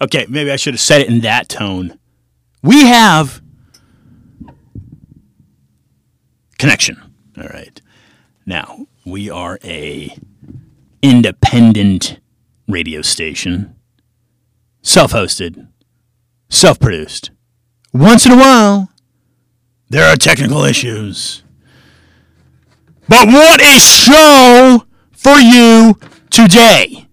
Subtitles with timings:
[0.00, 1.98] Okay, maybe I should have said it in that tone.
[2.62, 3.40] We have
[6.58, 7.00] connection.
[7.38, 7.80] All right.
[8.44, 10.16] Now, we are a
[11.02, 12.18] independent
[12.68, 13.74] radio station,
[14.82, 15.68] self-hosted,
[16.48, 17.30] self-produced.
[17.92, 18.90] Once in a while,
[19.88, 21.42] there are technical issues.
[23.08, 27.08] But what a show for you today!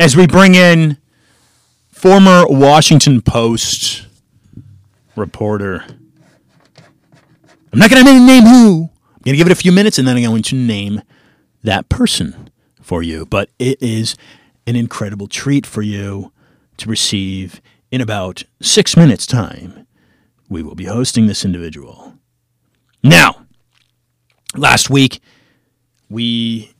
[0.00, 0.96] As we bring in
[2.02, 4.08] former Washington Post
[5.14, 5.84] reporter.
[7.72, 8.90] I'm not going to name who.
[9.06, 11.02] I'm going to give it a few minutes and then I'm going to name
[11.62, 12.50] that person
[12.80, 13.24] for you.
[13.24, 14.16] But it is
[14.66, 16.32] an incredible treat for you
[16.78, 17.60] to receive
[17.92, 19.86] in about six minutes' time.
[20.48, 22.14] We will be hosting this individual.
[23.04, 23.46] Now,
[24.56, 25.20] last week
[26.10, 26.72] we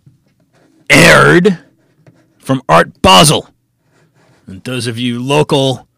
[0.90, 1.60] aired
[2.40, 3.51] from Art Basel.
[4.46, 5.88] And those of you local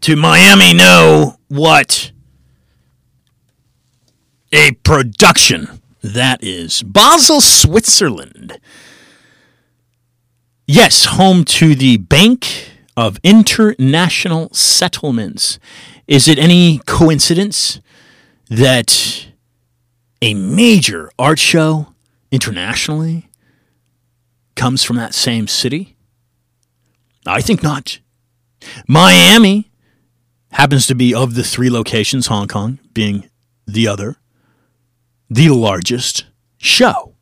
[0.00, 2.12] to Miami know what
[4.52, 6.82] a production that is.
[6.82, 8.58] Basel, Switzerland.
[10.66, 15.58] Yes, home to the Bank of International Settlements.
[16.06, 17.80] Is it any coincidence
[18.48, 19.26] that
[20.22, 21.94] a major art show
[22.30, 23.28] internationally
[24.54, 25.95] comes from that same city?
[27.26, 28.00] I think not.
[28.86, 29.70] Miami
[30.52, 33.28] happens to be of the three locations, Hong Kong being
[33.66, 34.16] the other,
[35.28, 36.26] the largest
[36.56, 37.14] show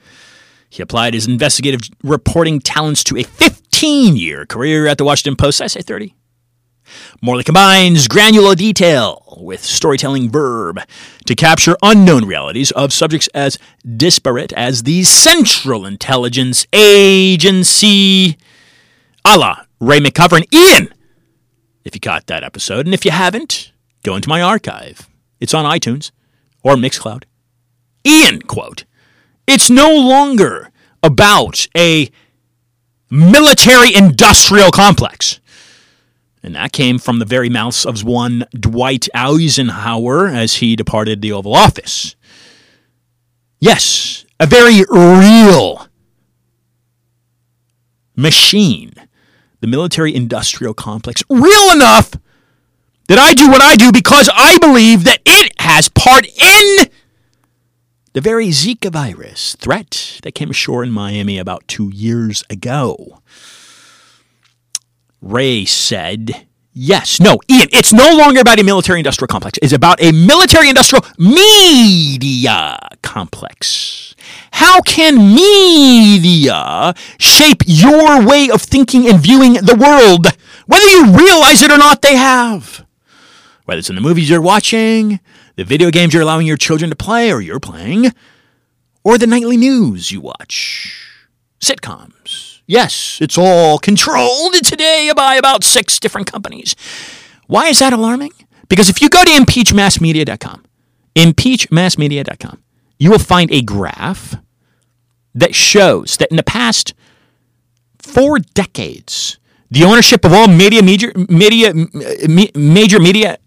[0.70, 5.60] He applied his investigative reporting talents to a 15 year career at the Washington Post.
[5.60, 6.14] I say 30.
[7.20, 10.80] Morley combines granular detail with storytelling verb
[11.26, 13.58] to capture unknown realities of subjects as
[13.96, 18.38] disparate as the Central Intelligence Agency.
[19.24, 20.44] A la Ray McGovern.
[20.52, 20.92] Ian!
[21.84, 23.72] If you caught that episode, and if you haven't,
[24.02, 25.08] go into my archive.
[25.40, 26.10] It's on iTunes
[26.62, 27.24] or Mixcloud.
[28.06, 28.84] Ian, quote,
[29.46, 30.70] it's no longer
[31.02, 32.10] about a
[33.10, 35.40] military industrial complex.
[36.42, 41.32] And that came from the very mouths of one Dwight Eisenhower as he departed the
[41.32, 42.16] Oval Office.
[43.60, 45.86] Yes, a very real
[48.16, 48.92] machine,
[49.62, 52.10] the military industrial complex, real enough
[53.08, 56.86] that I do what I do because I believe that it has part in
[58.12, 63.20] the very Zika virus threat that came ashore in Miami about two years ago.
[65.20, 69.58] Ray said, Yes, no, Ian, it's no longer about a military industrial complex.
[69.60, 74.14] It's about a military industrial media complex.
[74.52, 80.28] How can media shape your way of thinking and viewing the world?
[80.66, 82.86] Whether you realize it or not, they have.
[83.66, 85.20] Whether it's in the movies you're watching,
[85.56, 88.12] the video games you're allowing your children to play or you're playing,
[89.04, 91.18] or the nightly news you watch,
[91.60, 96.74] sitcoms Yes, it's all controlled today by about six different companies.
[97.46, 98.32] Why is that alarming?
[98.68, 100.64] Because if you go to impeachmassmedia.com,
[101.16, 102.62] impeachmassmedia.com,
[102.98, 104.36] you will find a graph
[105.34, 106.94] that shows that in the past
[107.98, 109.38] four decades,
[109.70, 113.38] the ownership of all media, major, media, uh, major media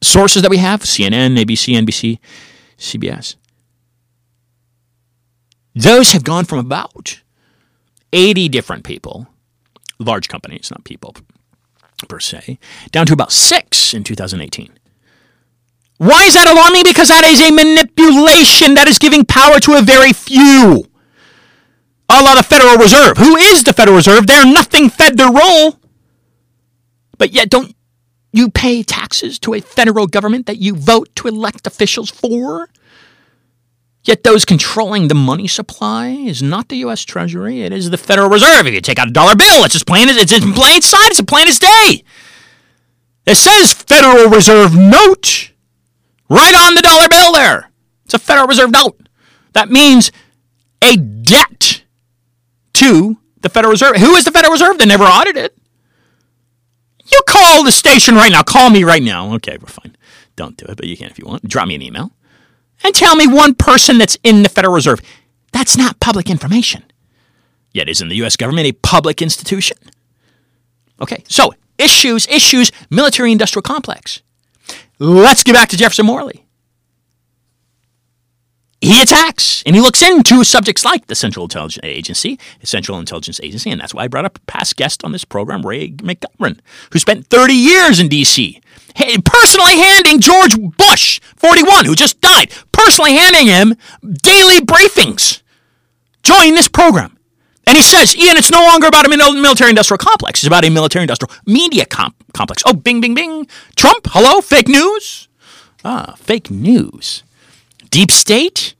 [0.00, 2.18] sources that we have CNN, ABC, NBC,
[2.78, 3.36] CBS
[5.74, 7.20] those have gone from about
[8.12, 9.26] 80 different people,
[9.98, 11.14] large companies, not people
[12.08, 12.58] per se,
[12.90, 14.70] down to about six in 2018.
[15.98, 16.82] Why is that alarming?
[16.84, 20.84] Because that is a manipulation that is giving power to a very few.
[22.08, 23.16] A la the Federal Reserve.
[23.18, 24.26] Who is the Federal Reserve?
[24.26, 25.78] They're nothing federal.
[27.18, 27.76] But yet, don't
[28.32, 32.68] you pay taxes to a federal government that you vote to elect officials for.
[34.04, 37.04] Yet those controlling the money supply is not the U.S.
[37.04, 38.66] Treasury, it is the Federal Reserve.
[38.66, 41.10] If you take out a dollar bill, it's just plain as it's in plain sight,
[41.10, 42.02] it's a plain as day.
[43.26, 45.52] It says Federal Reserve note
[46.28, 47.70] right on the dollar bill there.
[48.04, 49.08] It's a Federal Reserve note.
[49.52, 50.10] That means
[50.82, 51.84] a debt
[52.74, 53.96] to the Federal Reserve.
[53.96, 54.78] Who is the Federal Reserve?
[54.78, 55.52] They never audited.
[57.06, 58.42] You call the station right now.
[58.42, 59.34] Call me right now.
[59.34, 59.96] Okay, we're fine.
[60.34, 61.46] Don't do it, but you can if you want.
[61.46, 62.10] Drop me an email
[62.84, 65.00] and tell me one person that's in the Federal Reserve.
[65.52, 66.82] That's not public information.
[67.72, 68.36] Yet, isn't the U.S.
[68.36, 69.78] government a public institution?
[71.00, 74.22] Okay, so issues, issues, military industrial complex.
[74.98, 76.41] Let's get back to Jefferson Morley.
[78.82, 83.40] He attacks and he looks into subjects like the Central Intelligence Agency, the Central Intelligence
[83.42, 86.58] Agency, and that's why I brought up a past guest on this program, Ray McGovern,
[86.92, 88.60] who spent 30 years in D.C
[89.24, 93.74] personally handing George Bush, 41, who just died, personally handing him
[94.22, 95.42] daily briefings.
[96.22, 97.18] Join this program.
[97.66, 100.40] And he says, Ian, it's no longer about a military industrial complex.
[100.40, 102.62] It's about a military industrial media comp- complex.
[102.66, 103.46] Oh, bing, bing, bing.
[103.76, 105.28] Trump, hello, fake news?
[105.84, 107.22] Ah, fake news.
[107.92, 108.74] Deep state?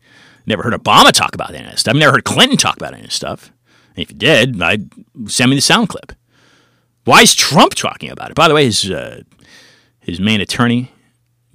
[0.46, 1.94] Never heard Obama talk about any of this stuff.
[1.94, 3.52] I've never heard Clinton talk about any of this stuff.
[3.94, 4.90] And if you did, I'd
[5.26, 6.12] send me the sound clip.
[7.04, 8.34] Why is Trump talking about it?
[8.34, 9.22] By the way, his uh,
[10.00, 10.90] his main attorney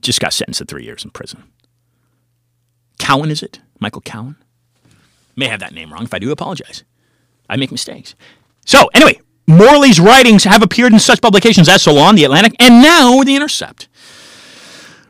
[0.01, 1.43] just got sentenced to three years in prison.
[2.99, 3.59] Cowan, is it?
[3.79, 4.35] Michael Cowan?
[5.35, 6.03] May have that name wrong.
[6.03, 6.83] If I do, apologize.
[7.49, 8.15] I make mistakes.
[8.65, 13.23] So, anyway, Morley's writings have appeared in such publications as Salon, The Atlantic, and now
[13.23, 13.87] The Intercept.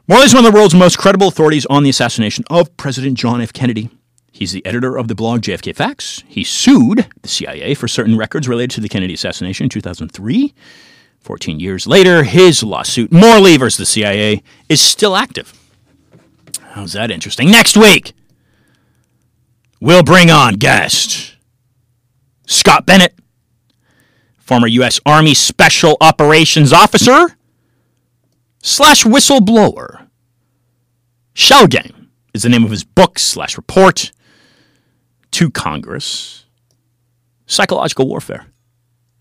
[0.10, 3.42] Morley is one of the world's most credible authorities on the assassination of President John
[3.42, 3.52] F.
[3.52, 3.90] Kennedy.
[4.32, 6.24] He's the editor of the blog JFK Facts.
[6.26, 10.54] He sued the CIA for certain records related to the Kennedy assassination in 2003.
[11.20, 15.54] 14 years later, his lawsuit, Morley versus the CIA, is still active.
[16.70, 17.52] How's that interesting?
[17.52, 18.14] Next week,
[19.82, 21.36] we'll bring on guest
[22.46, 23.14] Scott Bennett,
[24.38, 25.02] former U.S.
[25.06, 27.37] Army Special Operations Officer
[28.68, 30.08] slash whistleblower.
[31.34, 34.12] Shell Game is the name of his book slash report
[35.32, 36.46] to Congress.
[37.46, 38.48] Psychological warfare.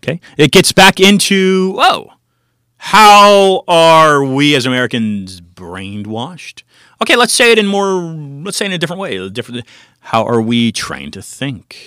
[0.03, 0.19] Okay.
[0.37, 2.11] It gets back into, oh,
[2.77, 6.63] how are we as Americans brainwashed?
[7.01, 8.01] Okay, let's say it in more,
[8.43, 9.15] let's say in a different way.
[9.15, 9.65] A different,
[10.01, 11.77] how are we trained to think?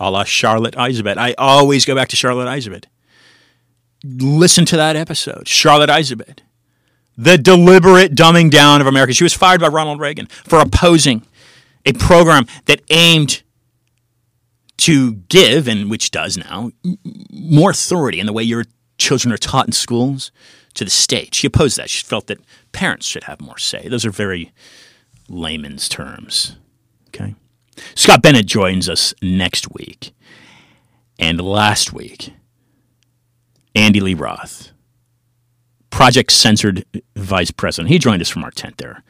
[0.00, 1.18] A la Charlotte Iserbyt.
[1.18, 2.86] I always go back to Charlotte Iserbyt.
[4.02, 5.46] Listen to that episode.
[5.46, 6.38] Charlotte Iserbyt.
[7.16, 9.12] The deliberate dumbing down of America.
[9.12, 11.26] She was fired by Ronald Reagan for opposing
[11.84, 13.42] a program that aimed
[14.78, 16.72] to give, and which does now,
[17.30, 18.64] more authority in the way your
[18.98, 20.32] children are taught in schools
[20.74, 21.34] to the state.
[21.34, 21.90] She opposed that.
[21.90, 22.40] She felt that
[22.72, 23.88] parents should have more say.
[23.88, 24.52] Those are very
[25.28, 26.56] layman's terms.
[27.08, 27.34] Okay.
[27.94, 30.14] Scott Bennett joins us next week.
[31.18, 32.32] And last week,
[33.74, 34.72] Andy Lee Roth,
[35.92, 36.84] Project Censored
[37.14, 37.90] Vice President.
[37.90, 39.04] He joined us from our tent there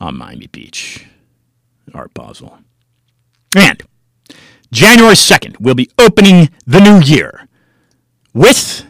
[0.00, 1.06] on Miami Beach,
[1.92, 2.58] Art Basel.
[3.56, 3.82] And
[4.70, 7.48] January 2nd, we'll be opening the new year
[8.34, 8.84] with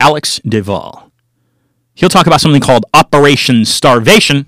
[0.00, 1.10] Alex Duvall.
[1.94, 4.46] He'll talk about something called Operation Starvation.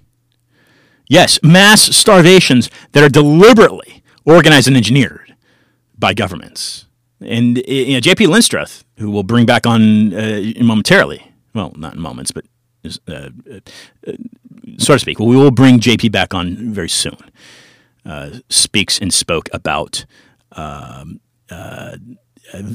[1.08, 5.36] Yes, mass starvations that are deliberately organized and engineered
[5.96, 6.86] by governments.
[7.20, 8.26] And you know, J.P.
[8.26, 12.44] Lindstreth, who we'll bring back on uh, momentarily, well, not in moments, but
[13.08, 14.12] uh, uh,
[14.78, 17.16] so to speak, we will bring JP back on very soon
[18.04, 20.04] uh, speaks and spoke about
[20.52, 21.20] um,
[21.50, 21.96] uh,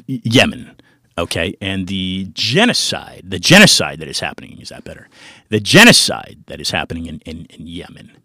[0.07, 0.75] Yemen.
[1.17, 5.09] Okay, and the genocide, the genocide that is happening, is that better?
[5.49, 8.17] The genocide that is happening in, in, in Yemen.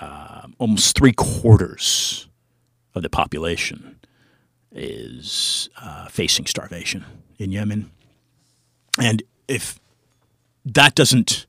[0.00, 2.28] Uh, almost three quarters
[2.94, 3.98] of the population
[4.70, 7.04] is uh, facing starvation
[7.38, 7.90] in Yemen.
[9.00, 9.78] And if
[10.64, 11.46] that doesn't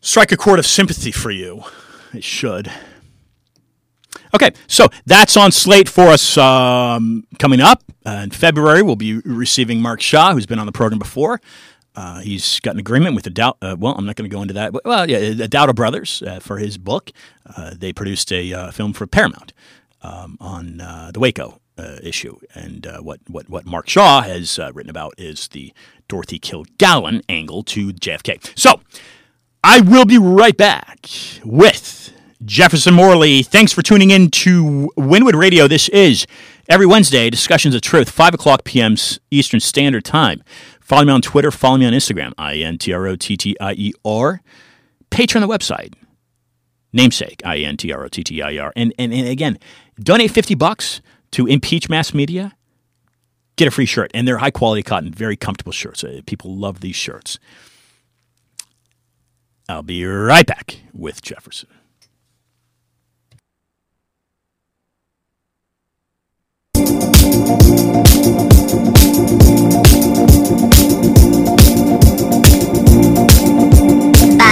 [0.00, 1.64] strike a chord of sympathy for you,
[2.12, 2.70] it should.
[4.34, 7.82] Okay, so that's on slate for us um, coming up.
[8.04, 11.40] Uh, in February, we'll be receiving Mark Shaw, who's been on the program before.
[11.94, 13.58] Uh, he's got an agreement with the Doubt.
[13.60, 14.72] Uh, well, I'm not going to go into that.
[14.72, 17.10] But, well, yeah, the Dowdle Brothers uh, for his book.
[17.44, 19.52] Uh, they produced a uh, film for Paramount
[20.00, 20.78] um, on
[21.12, 25.14] the Waco Uh, issue, and uh, what what what Mark Shaw has uh, written about
[25.18, 25.72] is the
[26.06, 28.56] Dorothy Kilgallen angle to JFK.
[28.56, 28.80] So,
[29.64, 31.08] I will be right back
[31.44, 32.12] with
[32.44, 35.68] Jefferson Morley, thanks for tuning in to Wynwood Radio.
[35.68, 36.26] This is
[36.68, 38.96] every Wednesday, Discussions of Truth, 5 o'clock p.m.
[39.30, 40.42] Eastern Standard Time.
[40.80, 41.50] Follow me on Twitter.
[41.50, 42.32] Follow me on Instagram.
[42.36, 44.42] I N T R O T T I E R.
[45.10, 45.94] Patreon the website.
[46.92, 47.42] Namesake.
[47.44, 48.72] I N T R O T T I E R.
[48.74, 49.58] And, and and again,
[50.00, 51.00] donate fifty bucks
[51.32, 52.54] to Impeach Mass Media.
[53.56, 56.02] Get a free shirt, and they're high quality cotton, very comfortable shirts.
[56.02, 57.38] Uh, people love these shirts.
[59.68, 61.68] I'll be right back with Jefferson.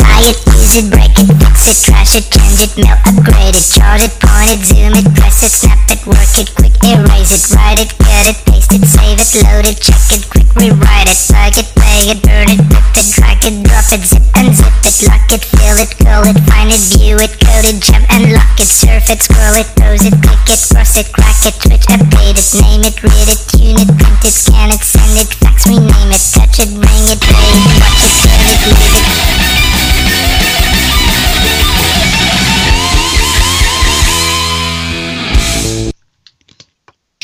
[0.00, 3.66] buy it, use it, break it, fix it, trash it, change it, mail, upgrade it,
[3.68, 7.44] charge it, point it, zoom it, press it, snap it, work it, quick erase it,
[7.54, 11.20] write it, cut it, paste it, save it, load it, check it, quick rewrite it,
[11.28, 14.96] plug it, play it, burn it, rip it, drag it, drop it, zip unzip it,
[15.08, 18.58] lock it, fill it, call it, find it, view it, code it, jump and lock
[18.60, 22.36] it, surf it, scroll it, pose it, click it, cross it, crack it, switch, update
[22.36, 26.12] it, name it, read it, tune it, print it, scan it, send it, fax, rename
[26.12, 29.79] it, touch it, ring it, pay it, watch it, turn it, leave it.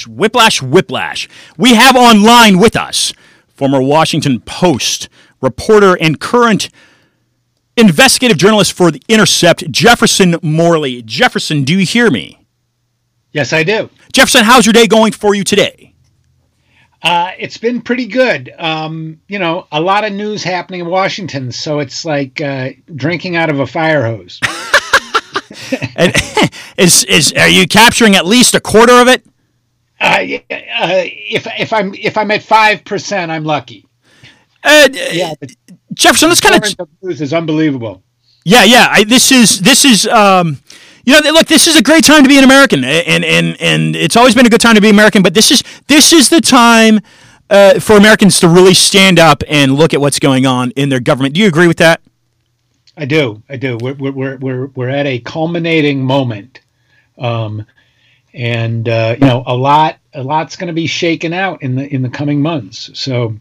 [0.08, 1.28] Whiplash, whiplash.
[1.58, 3.12] We have online with us
[3.48, 5.08] former Washington Post
[5.40, 6.68] reporter and current
[7.76, 11.02] investigative journalist for The Intercept, Jefferson Morley.
[11.02, 12.46] Jefferson, do you hear me?
[13.32, 13.90] Yes, I do.
[14.12, 15.94] Jefferson, how's your day going for you today?
[17.02, 18.52] Uh, it's been pretty good.
[18.58, 23.36] Um, you know, a lot of news happening in Washington, so it's like uh, drinking
[23.36, 24.40] out of a fire hose.
[25.96, 26.14] and
[26.76, 29.24] is is are you capturing at least a quarter of it?
[30.00, 30.18] Uh,
[30.50, 33.86] uh, if if I'm if I'm at five percent, I'm lucky.
[34.64, 35.34] Uh, Yeah,
[35.94, 38.02] Jefferson, let's kind of of news is unbelievable.
[38.44, 38.88] Yeah, yeah.
[38.90, 40.60] I, this is this is um,
[41.06, 43.96] you know, look, this is a great time to be an American, and and and
[43.96, 45.22] it's always been a good time to be American.
[45.22, 47.00] But this is this is the time
[47.48, 51.00] uh, for Americans to really stand up and look at what's going on in their
[51.00, 51.34] government.
[51.34, 52.02] Do you agree with that?
[52.96, 53.78] I do, I do.
[53.78, 56.60] We're we're we're we're at a culminating moment,
[57.18, 57.64] um,
[58.34, 61.86] and uh, you know, a lot a lot's going to be shaken out in the
[61.94, 62.90] in the coming months.
[62.98, 63.36] So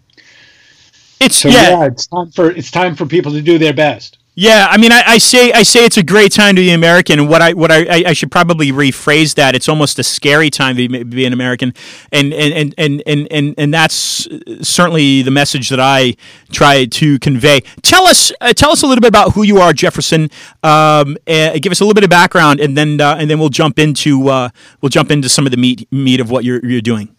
[1.19, 4.17] It's so yeah, yeah, it's time for it's time for people to do their best.
[4.37, 7.29] Yeah, I mean, I, I say I say it's a great time to be American,
[7.29, 9.55] what I what I, I, should probably rephrase that.
[9.55, 11.73] It's almost a scary time to be, an American,
[12.11, 14.27] and and, and, and, and and that's
[14.61, 16.17] certainly the message that I
[16.51, 17.61] try to convey.
[17.81, 20.29] Tell us uh, tell us a little bit about who you are, Jefferson.
[20.63, 23.79] Um, give us a little bit of background, and then uh, and then we'll jump
[23.79, 24.49] into uh,
[24.81, 27.15] we'll jump into some of the meat meat of what you're you're doing.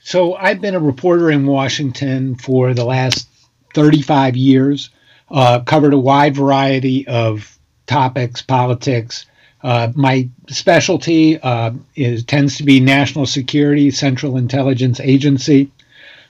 [0.00, 3.26] So I've been a reporter in Washington for the last
[3.74, 4.90] 35 years.
[5.30, 9.26] Uh, covered a wide variety of topics, politics.
[9.62, 15.70] Uh, my specialty uh, is tends to be national security, Central Intelligence Agency.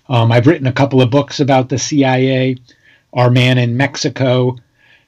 [0.09, 2.57] Um, I've written a couple of books about the CIA.
[3.13, 4.57] Our Man in Mexico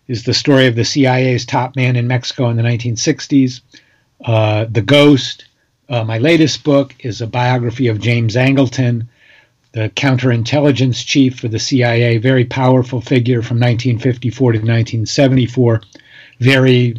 [0.09, 3.61] is the story of the CIA's top man in Mexico in the 1960s.
[4.25, 5.45] Uh, the Ghost.
[5.89, 9.07] Uh, my latest book is a biography of James Angleton,
[9.73, 15.83] the counterintelligence chief for the CIA, very powerful figure from 1954 to 1974,
[16.41, 16.97] very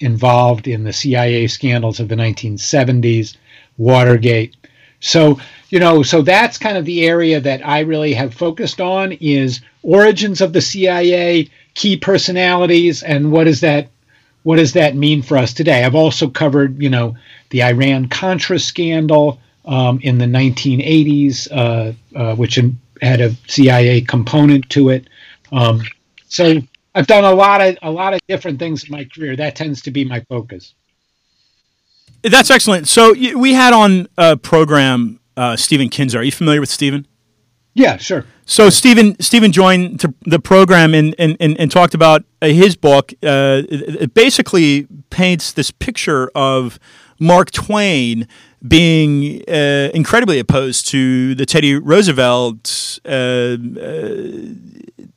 [0.00, 3.36] involved in the CIA scandals of the 1970s,
[3.76, 4.56] Watergate.
[5.00, 5.38] So,
[5.70, 9.60] you know, so that's kind of the area that I really have focused on is
[9.82, 13.88] origins of the CIA, key personalities, and what does that
[14.44, 15.84] what does that mean for us today?
[15.84, 17.16] I've also covered, you know,
[17.50, 22.58] the Iran Contra scandal um, in the 1980s, uh, uh, which
[23.00, 25.08] had a CIA component to it.
[25.52, 25.82] Um,
[26.26, 26.60] so
[26.94, 29.36] I've done a lot of a lot of different things in my career.
[29.36, 30.74] That tends to be my focus.
[32.22, 32.88] That's excellent.
[32.88, 36.18] So we had on a program uh, Stephen Kinzer.
[36.18, 37.06] Are you familiar with Stephen?
[37.74, 38.24] Yeah, sure.
[38.44, 42.74] So Stephen Stephen joined to the program and, and, and, and talked about uh, his
[42.74, 43.12] book.
[43.22, 46.80] Uh, it basically paints this picture of
[47.20, 48.26] Mark Twain
[48.66, 53.56] being uh, incredibly opposed to the Teddy Roosevelt uh, uh,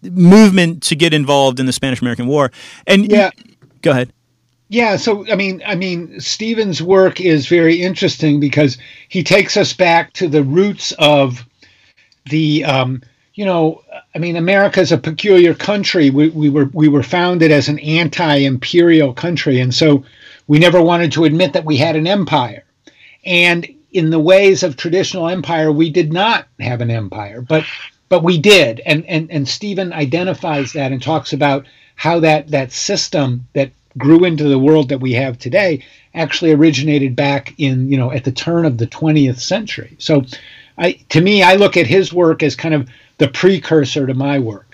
[0.03, 2.51] movement to get involved in the Spanish American War.
[2.85, 3.31] And Yeah.
[3.81, 4.13] go ahead.
[4.69, 8.77] Yeah, so I mean, I mean, Stephen's work is very interesting because
[9.09, 11.45] he takes us back to the roots of
[12.29, 13.01] the um,
[13.33, 13.81] you know,
[14.15, 16.09] I mean, America is a peculiar country.
[16.09, 20.03] We, we were we were founded as an anti-imperial country, and so
[20.47, 22.63] we never wanted to admit that we had an empire.
[23.25, 27.65] And in the ways of traditional empire, we did not have an empire, but
[28.09, 28.81] but we did.
[28.85, 34.23] And and and Stephen identifies that and talks about how that that system that grew
[34.23, 35.83] into the world that we have today
[36.15, 39.95] actually originated back in you know at the turn of the 20th century.
[39.99, 40.23] So,
[40.77, 44.39] I to me, I look at his work as kind of the precursor to my
[44.39, 44.70] work.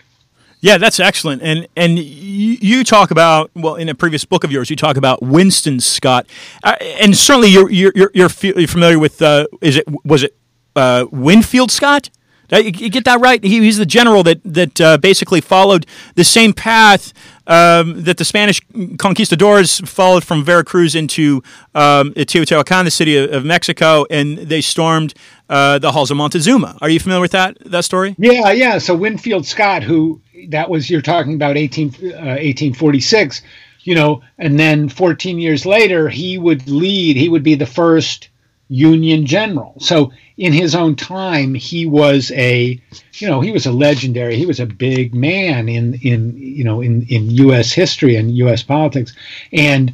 [0.60, 1.42] Yeah, that's excellent.
[1.44, 5.22] And and you, talk about well in a previous book of yours, you talk about
[5.22, 6.26] Winston Scott,
[6.64, 10.36] uh, and certainly you're you're you're, you're familiar with uh, is it was it
[10.76, 12.10] uh, Winfield Scott?
[12.50, 13.44] You get that right?
[13.44, 15.86] He, he's the general that that uh, basically followed
[16.16, 17.14] the same path
[17.46, 18.62] um, that the Spanish
[18.98, 21.44] conquistadors followed from Veracruz into
[21.76, 25.14] um, Teotihuacan, the city of, of, Mexico, and they stormed
[25.50, 26.78] uh, the halls of Montezuma.
[26.82, 28.16] Are you familiar with that that story?
[28.18, 28.78] Yeah, yeah.
[28.78, 33.42] So Winfield Scott, who that was you're talking about 18, uh, 1846,
[33.82, 37.18] you know, and then 14 years later, he would lead.
[37.18, 38.30] He would be the first
[38.70, 39.76] Union general.
[39.80, 42.80] So in his own time, he was a,
[43.16, 44.38] you know, he was a legendary.
[44.38, 47.72] He was a big man in in you know in in U.S.
[47.72, 48.62] history and U.S.
[48.62, 49.16] politics,
[49.52, 49.94] and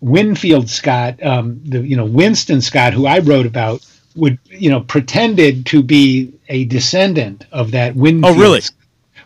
[0.00, 4.80] Winfield Scott, um, the you know Winston Scott, who I wrote about, would you know
[4.80, 8.36] pretended to be a descendant of that Winfield.
[8.36, 8.62] Oh, really?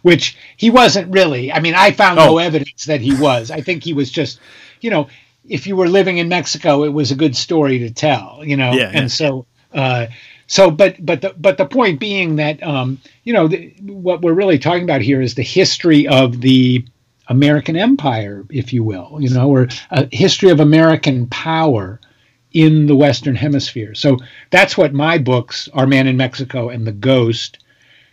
[0.02, 1.50] Which he wasn't really.
[1.50, 2.26] I mean, I found oh.
[2.26, 3.50] no evidence that he was.
[3.50, 4.38] I think he was just,
[4.80, 5.08] you know,
[5.48, 8.72] if you were living in Mexico, it was a good story to tell, you know.
[8.72, 9.06] Yeah, and yeah.
[9.06, 10.06] so uh,
[10.48, 14.32] so, but but the but the point being that um, you know the, what we're
[14.32, 16.84] really talking about here is the history of the
[17.28, 22.00] American Empire, if you will, you know, or a history of American power
[22.52, 23.94] in the Western Hemisphere.
[23.94, 24.18] So
[24.50, 27.58] that's what my books, Our Man in Mexico and The Ghost,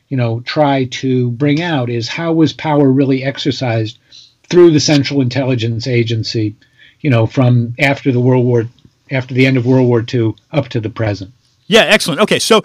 [0.09, 3.99] you know, try to bring out is how was power really exercised
[4.49, 6.55] through the Central Intelligence Agency,
[6.99, 8.67] you know, from after the World War,
[9.11, 11.31] after the end of World War II up to the present.
[11.67, 12.21] Yeah, excellent.
[12.21, 12.63] Okay, so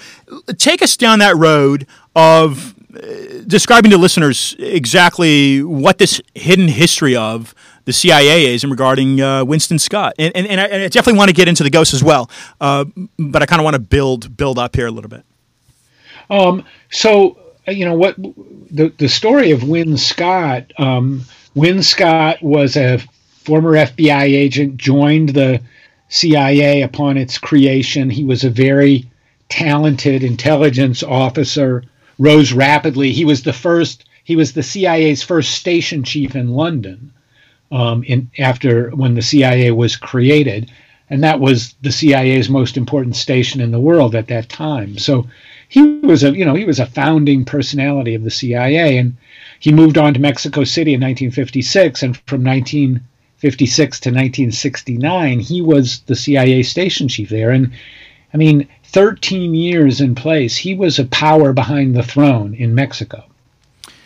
[0.56, 3.00] take us down that road of uh,
[3.46, 9.44] describing to listeners exactly what this hidden history of the CIA is in regarding uh,
[9.44, 11.94] Winston Scott, and, and, and, I, and, I, definitely want to get into the ghosts
[11.94, 12.30] as well,
[12.61, 12.84] uh,
[13.18, 15.24] but I kind of want to build build up here a little bit.
[16.28, 20.70] Um, so you know what the the story of Win Scott.
[20.78, 21.22] Um,
[21.54, 22.98] Win Scott was a
[23.44, 25.61] former FBI agent, joined the
[26.09, 28.11] CIA upon its creation.
[28.11, 29.07] He was a very
[29.49, 31.85] talented intelligence officer,
[32.18, 33.12] rose rapidly.
[33.12, 37.12] He was the first, he was the CIA's first station chief in London
[37.71, 40.71] um, in, after when the CIA was created.
[41.11, 44.99] And that was the CIA's most important station in the world at that time.
[44.99, 45.27] So
[45.68, 48.99] he was a, you know, he was a founding personality of the CIA.
[48.99, 49.16] And
[49.61, 52.03] he moved on to Mexico City in 1956.
[52.03, 53.01] And from 19
[53.38, 57.51] 56 to 1969, he was the CIA station chief there.
[57.51, 57.72] And
[58.35, 63.24] I mean, 13 years in place, he was a power behind the throne in Mexico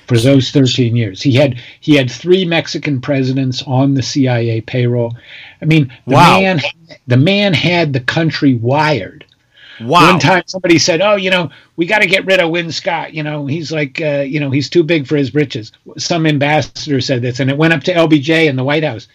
[0.06, 1.22] for those 13 years.
[1.22, 5.16] He had he had three Mexican presidents on the CIA payroll.
[5.60, 6.40] I mean, the wow.
[6.40, 6.60] man
[7.06, 9.24] the man had the country wired.
[9.86, 10.12] Wow.
[10.12, 13.14] One time somebody said, "Oh, you know, we got to get rid of Win Scott.
[13.14, 17.00] You know, he's like, uh, you know, he's too big for his britches." Some ambassador
[17.00, 19.08] said this, and it went up to LBJ in the White House.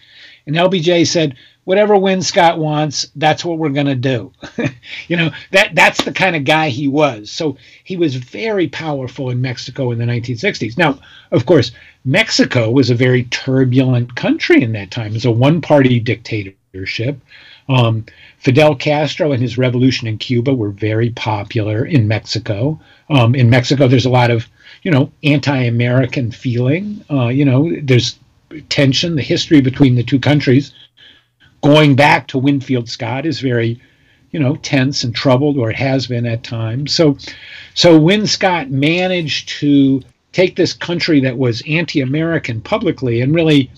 [0.46, 1.36] And LBJ said,
[1.68, 4.32] whatever Win Scott wants, that's what we're going to do.
[5.08, 7.30] you know, that that's the kind of guy he was.
[7.30, 10.78] So he was very powerful in Mexico in the 1960s.
[10.78, 10.98] Now,
[11.30, 11.72] of course,
[12.06, 15.08] Mexico was a very turbulent country in that time.
[15.08, 17.20] It was a one-party dictatorship.
[17.68, 18.06] Um,
[18.38, 22.80] Fidel Castro and his revolution in Cuba were very popular in Mexico.
[23.10, 24.46] Um, in Mexico, there's a lot of,
[24.82, 27.04] you know, anti-American feeling.
[27.10, 28.18] Uh, you know, there's
[28.68, 30.72] tension, the history between the two countries,
[31.62, 33.80] going back to Winfield Scott is very,
[34.30, 36.94] you know, tense and troubled, or it has been at times.
[36.94, 37.18] So,
[37.74, 40.02] so Win Scott managed to
[40.32, 43.70] take this country that was anti-American publicly and really,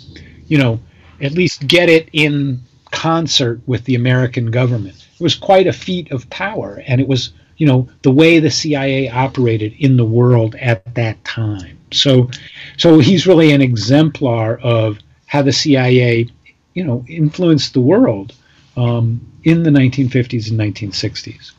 [0.46, 0.78] you know,
[1.20, 5.06] at least get it in concert with the American government.
[5.14, 8.50] It was quite a feat of power, and it was, you know, the way the
[8.50, 11.78] CIA operated in the world at that time.
[11.92, 12.30] So,
[12.76, 16.28] so he's really an exemplar of how the CIA,
[16.74, 18.34] you know, influenced the world
[18.76, 21.52] um, in the 1950s and 1960s.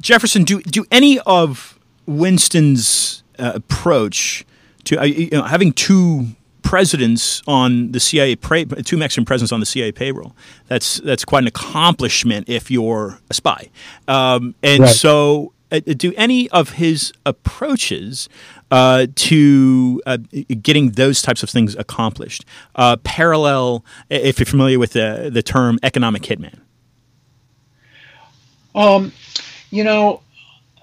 [0.00, 4.44] Jefferson, do do any of Winston's uh, approach
[4.84, 6.28] to uh, you know, having two
[6.62, 10.34] presidents on the CIA, two Mexican presidents on the CIA payroll.
[10.68, 13.70] That's that's quite an accomplishment if you're a spy.
[14.08, 14.94] Um, and right.
[14.94, 18.28] so uh, do any of his approaches
[18.70, 20.18] uh, to uh,
[20.62, 22.44] getting those types of things accomplished
[22.76, 26.58] uh, parallel, if you're familiar with the the term economic hitman?
[28.74, 29.12] Um,
[29.70, 30.22] you know,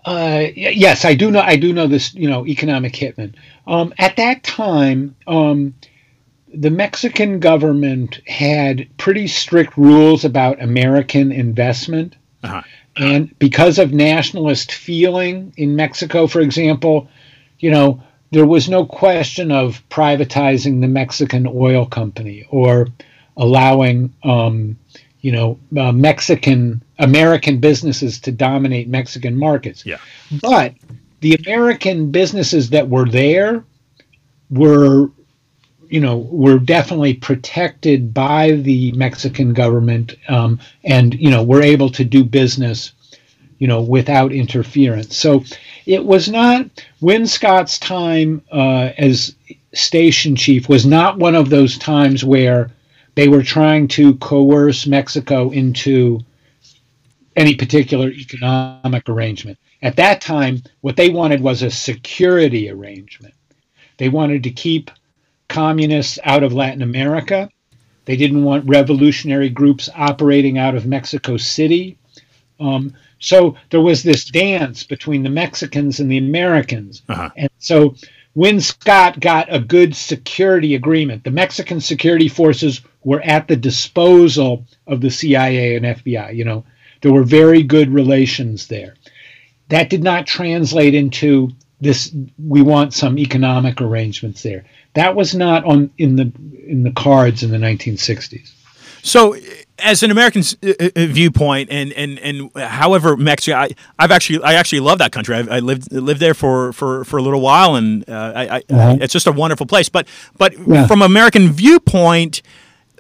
[0.06, 1.42] uh, yes, I do know.
[1.42, 2.14] I do know this.
[2.14, 3.36] You know, economic hitman.
[3.68, 5.76] Um, at that time, um,
[6.54, 12.16] the Mexican government had pretty strict rules about American investment.
[12.44, 12.62] Uh-huh.
[12.96, 17.10] And because of nationalist feeling in Mexico, for example,
[17.60, 18.02] you know,
[18.32, 22.88] there was no question of privatizing the Mexican oil company or
[23.36, 24.78] allowing, um,
[25.22, 29.86] you know, uh, Mexican American businesses to dominate Mexican markets.
[29.86, 29.98] Yeah.
[30.42, 30.74] But
[31.20, 33.64] the American businesses that were there
[34.50, 35.10] were
[35.90, 41.90] you know, were definitely protected by the Mexican government, um, and you know, were able
[41.90, 42.92] to do business,
[43.58, 45.16] you know, without interference.
[45.16, 45.44] So
[45.86, 49.36] it was not Win Scott's time uh, as
[49.74, 52.72] station chief was not one of those times where
[53.16, 56.20] they were trying to coerce Mexico into
[57.36, 59.58] any particular economic arrangement.
[59.82, 63.36] At that time, what they wanted was a security arrangement.
[63.98, 64.92] They wanted to keep
[65.48, 67.50] communists out of Latin America.
[68.06, 71.98] They didn't want revolutionary groups operating out of Mexico City.
[72.60, 77.02] Um, so there was this dance between the Mexicans and the Americans.
[77.10, 77.30] Uh-huh.
[77.36, 77.96] And so
[78.36, 81.24] Win Scott got a good security agreement.
[81.24, 86.36] The Mexican security forces were at the disposal of the CIA and FBI.
[86.36, 86.66] You know,
[87.02, 88.96] there were very good relations there.
[89.70, 94.66] That did not translate into this we want some economic arrangements there.
[94.94, 96.32] That was not on in the
[96.68, 98.52] in the cards in the 1960s.
[99.04, 99.38] So,
[99.80, 104.56] as an American uh, uh, viewpoint, and and and however Mexico, I, have actually I
[104.56, 105.36] actually love that country.
[105.36, 108.64] I've, I, lived lived there for, for, for a little while, and uh, I, I
[108.70, 108.98] uh-huh.
[109.00, 109.88] it's just a wonderful place.
[109.88, 110.88] But but yeah.
[110.88, 112.42] from American viewpoint,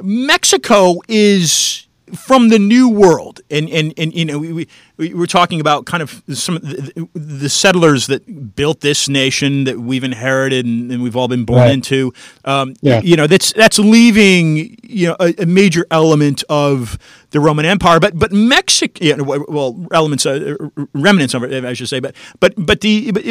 [0.01, 5.60] Mexico is from the new world, and and and you know we we were talking
[5.60, 10.65] about kind of some of the, the, settlers that built this nation that we've inherited
[10.65, 11.71] and, and we've all been born right.
[11.71, 12.13] into.
[12.45, 13.01] Um, yeah.
[13.01, 16.97] You know, that's that's leaving you know a, a, major element of
[17.31, 20.55] the Roman Empire, but but Mexico, you know, well, elements, uh,
[20.93, 23.23] remnants of it, I should say, but but but the but,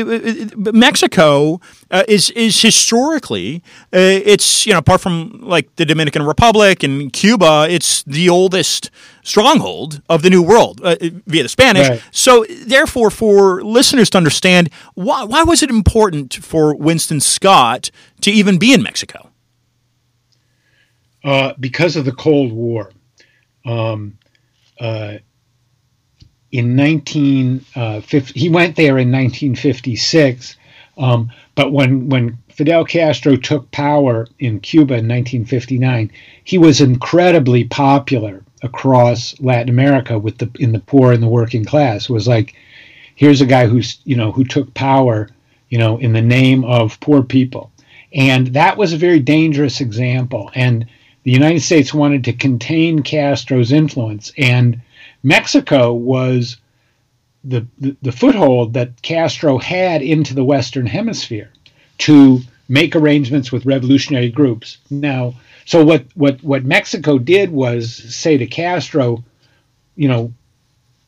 [0.57, 6.23] but Mexico uh, is is historically uh, it's you know apart from like the Dominican
[6.23, 8.91] Republic and Cuba, it's the oldest
[9.27, 11.89] stronghold of the New World uh, via the Spanish.
[11.89, 12.03] Right.
[12.13, 18.31] So, therefore, for listeners to understand, why, why was it important for Winston Scott to
[18.31, 19.31] even be in Mexico?
[21.25, 22.93] Uh, because of the Cold War.
[23.65, 24.17] Um,
[24.79, 25.19] uh,
[26.53, 30.57] in 1950, uh, he went there in 1956.
[30.99, 36.13] Um, but when when Fidel Castro took power in Cuba in 1959,
[36.45, 41.65] he was incredibly popular across Latin America with the in the poor and the working
[41.65, 42.11] class.
[42.11, 42.55] Was like,
[43.15, 45.31] here's a guy who's you know who took power,
[45.71, 47.73] you know, in the name of poor people,
[48.13, 50.51] and that was a very dangerous example.
[50.55, 50.87] And
[51.23, 54.81] the United States wanted to contain Castro's influence, and
[55.23, 56.59] Mexico was
[57.43, 61.51] the, the, the foothold that Castro had into the Western Hemisphere
[61.99, 64.79] to make arrangements with revolutionary groups.
[64.91, 65.35] Now,
[65.67, 69.25] so what what what Mexico did was say to Castro,
[69.97, 70.33] you know,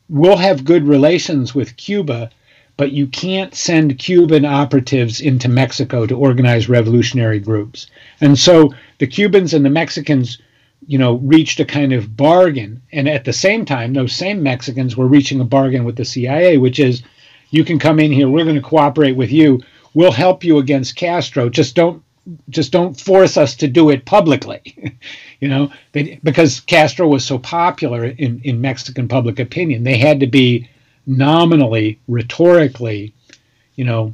[0.09, 2.29] we'll have good relations with Cuba,
[2.75, 7.87] but you can't send Cuban operatives into Mexico to organize revolutionary groups.
[8.19, 10.39] And so the Cubans and the Mexicans,
[10.85, 12.81] you know, reached a kind of bargain.
[12.91, 16.57] And at the same time, those same Mexicans were reaching a bargain with the CIA,
[16.57, 17.01] which is
[17.49, 19.61] you can come in here, we're going to cooperate with you.
[19.93, 21.49] We'll help you against Castro.
[21.49, 22.03] Just don't
[22.49, 24.61] just don't force us to do it publicly.
[25.39, 30.19] you know, they, because Castro was so popular in, in Mexican public opinion, they had
[30.19, 30.69] to be
[31.05, 33.13] nominally, rhetorically,
[33.75, 34.13] you know,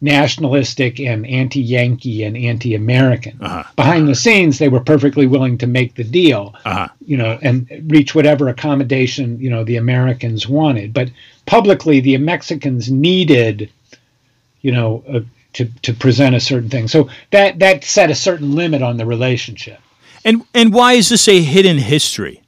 [0.00, 3.38] nationalistic and anti-Yankee and anti-American.
[3.40, 3.64] Uh-huh.
[3.74, 6.88] Behind the scenes, they were perfectly willing to make the deal, uh-huh.
[7.04, 10.92] you know, and reach whatever accommodation you know the Americans wanted.
[10.92, 11.10] But
[11.46, 13.70] publicly, the Mexicans needed,
[14.60, 15.22] you know, a,
[15.54, 16.88] to to present a certain thing.
[16.88, 19.80] So that that set a certain limit on the relationship.
[20.24, 22.42] And and why is this a hidden history?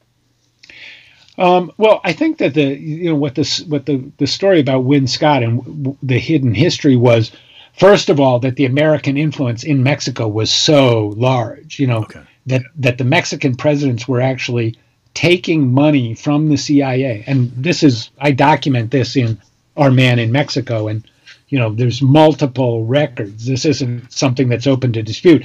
[1.38, 4.84] Um, well, I think that the you know what this what the the story about
[4.84, 7.32] Win Scott and w- the hidden history was.
[7.72, 12.20] First of all, that the American influence in Mexico was so large, you know, okay.
[12.46, 14.76] that that the Mexican presidents were actually
[15.14, 19.40] taking money from the CIA, and this is I document this in
[19.78, 20.88] our man in Mexico.
[20.88, 21.04] And,
[21.50, 23.44] you know, there's multiple records.
[23.44, 25.44] This isn't something that's open to dispute.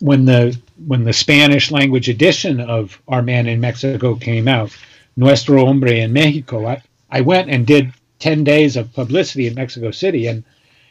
[0.00, 4.76] When the when the Spanish language edition of Our Man in Mexico came out,
[5.16, 9.90] Nuestro Hombre en Mexico, I, I went and did 10 days of publicity in Mexico
[9.90, 10.26] City.
[10.26, 10.44] And,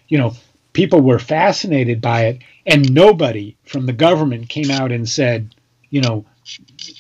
[0.08, 0.34] you know,
[0.74, 2.40] people were fascinated by it.
[2.66, 5.54] And nobody from the government came out and said,
[5.92, 6.26] you know,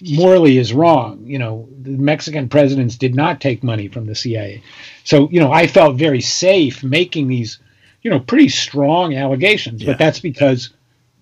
[0.01, 1.23] Morley is wrong.
[1.25, 4.63] You know, the Mexican presidents did not take money from the CIA.
[5.03, 7.59] So, you know, I felt very safe making these,
[8.01, 9.91] you know, pretty strong allegations, yeah.
[9.91, 10.71] but that's because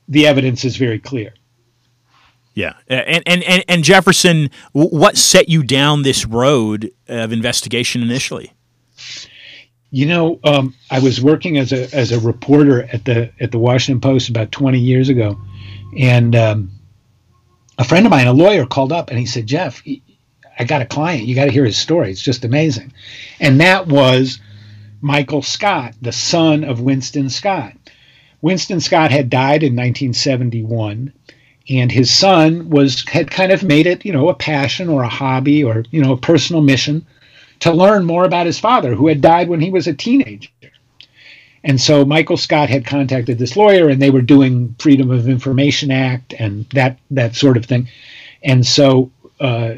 [0.08, 1.34] the evidence is very clear.
[2.56, 8.54] Yeah, and and and, and Jefferson, what set you down this road of investigation initially?
[9.90, 13.58] You know, um, I was working as a as a reporter at the at the
[13.58, 15.36] Washington Post about 20 years ago,
[15.98, 16.72] and um,
[17.78, 19.84] a friend of mine, a lawyer, called up and he said, "Jeff,
[20.60, 21.26] I got a client.
[21.26, 22.12] You got to hear his story.
[22.12, 22.94] It's just amazing."
[23.40, 24.40] And that was
[25.02, 27.74] Michael Scott, the son of Winston Scott.
[28.42, 31.14] Winston Scott had died in 1971
[31.70, 35.10] and his son was had kind of made it you know a passion or a
[35.10, 37.06] hobby or you know a personal mission
[37.60, 40.50] to learn more about his father who had died when he was a teenager
[41.64, 45.92] and so michael scott had contacted this lawyer and they were doing freedom of information
[45.92, 47.88] act and that that sort of thing
[48.44, 49.76] and so uh,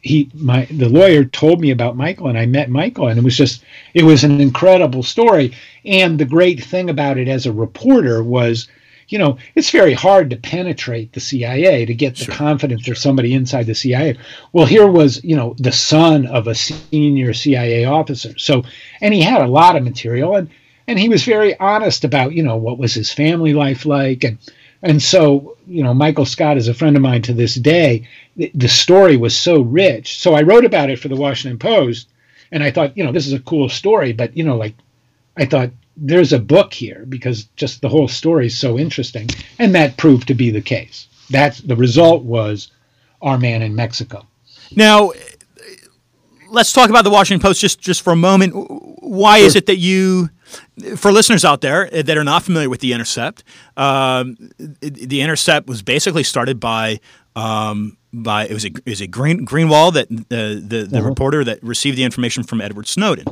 [0.00, 3.36] he my the lawyer told me about michael and i met michael and it was
[3.36, 5.54] just it was an incredible story
[5.84, 8.68] and the great thing about it as a reporter was
[9.08, 12.34] you know, it's very hard to penetrate the CIA to get the sure.
[12.34, 14.18] confidence of somebody inside the CIA.
[14.52, 18.38] Well, here was, you know, the son of a senior CIA officer.
[18.38, 18.64] So,
[19.00, 20.50] and he had a lot of material and,
[20.88, 24.24] and he was very honest about, you know, what was his family life like.
[24.24, 24.38] And,
[24.82, 28.08] and so, you know, Michael Scott is a friend of mine to this day.
[28.36, 30.18] The, the story was so rich.
[30.18, 32.08] So I wrote about it for the Washington Post
[32.50, 34.74] and I thought, you know, this is a cool story, but, you know, like,
[35.36, 35.70] I thought,
[36.00, 40.28] there's a book here because just the whole story is so interesting, and that proved
[40.28, 41.08] to be the case.
[41.28, 42.70] That's the result was
[43.20, 44.24] our man in Mexico.
[44.74, 45.12] Now,
[46.50, 48.52] let's talk about the Washington Post just just for a moment.
[49.02, 49.46] Why sure.
[49.46, 50.30] is it that you,
[50.96, 53.44] for listeners out there that are not familiar with the Intercept,
[53.76, 54.36] um,
[54.80, 57.00] the Intercept was basically started by.
[57.36, 61.08] Um, by it was a, it was a Green, Greenwald that uh, the the uh-huh.
[61.08, 63.26] reporter that received the information from Edward Snowden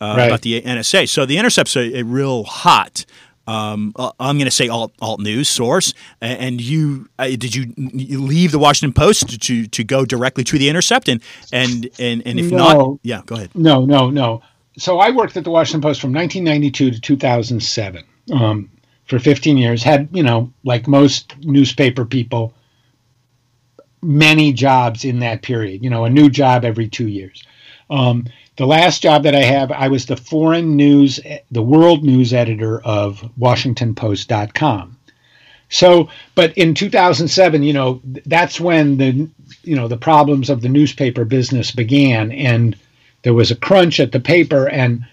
[0.00, 0.26] uh, right.
[0.26, 1.08] about the NSA.
[1.08, 3.04] So the Intercept's a, a real hot.
[3.46, 7.74] Um, uh, I'm going to say alt, alt news source, and you uh, did you,
[7.76, 12.22] you, leave the Washington Post to, to go directly to the Intercept, and and and,
[12.26, 13.50] and if no, not, yeah, go ahead.
[13.54, 14.42] No, no, no.
[14.76, 18.70] So I worked at the Washington Post from 1992 to 2007 um,
[19.06, 19.82] for 15 years.
[19.82, 22.54] Had you know, like most newspaper people,
[24.02, 25.84] many jobs in that period.
[25.84, 27.44] You know, a new job every two years.
[27.90, 32.32] Um, the last job that I have, I was the foreign news, the world news
[32.32, 34.96] editor of WashingtonPost.com.
[35.70, 39.28] So, but in 2007, you know, that's when the,
[39.62, 42.76] you know, the problems of the newspaper business began, and
[43.24, 45.04] there was a crunch at the paper, and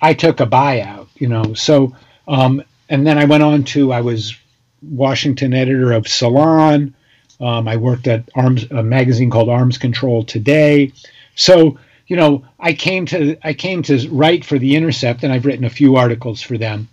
[0.00, 1.54] I took a buyout, you know.
[1.54, 1.94] So,
[2.26, 4.36] um, and then I went on to, I was
[4.82, 6.94] Washington editor of Salon.
[7.40, 10.92] Um, I worked at Arms, a magazine called Arms Control Today.
[11.36, 11.78] So
[12.08, 15.64] you know, I came to I came to write for the Intercept, and I've written
[15.64, 16.88] a few articles for them.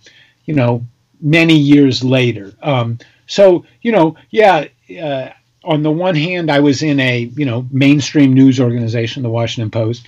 [0.45, 0.85] You know,
[1.21, 2.53] many years later.
[2.61, 4.67] Um, so you know, yeah.
[5.01, 5.31] Uh,
[5.63, 9.71] on the one hand, I was in a you know mainstream news organization, the Washington
[9.71, 10.07] Post.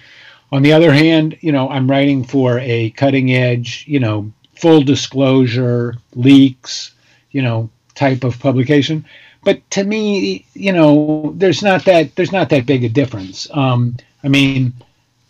[0.51, 4.81] On the other hand, you know, I'm writing for a cutting edge, you know, full
[4.81, 6.93] disclosure, leaks,
[7.31, 9.05] you know, type of publication.
[9.43, 13.47] But to me, you know, there's not that there's not that big a difference.
[13.51, 14.73] Um, I mean,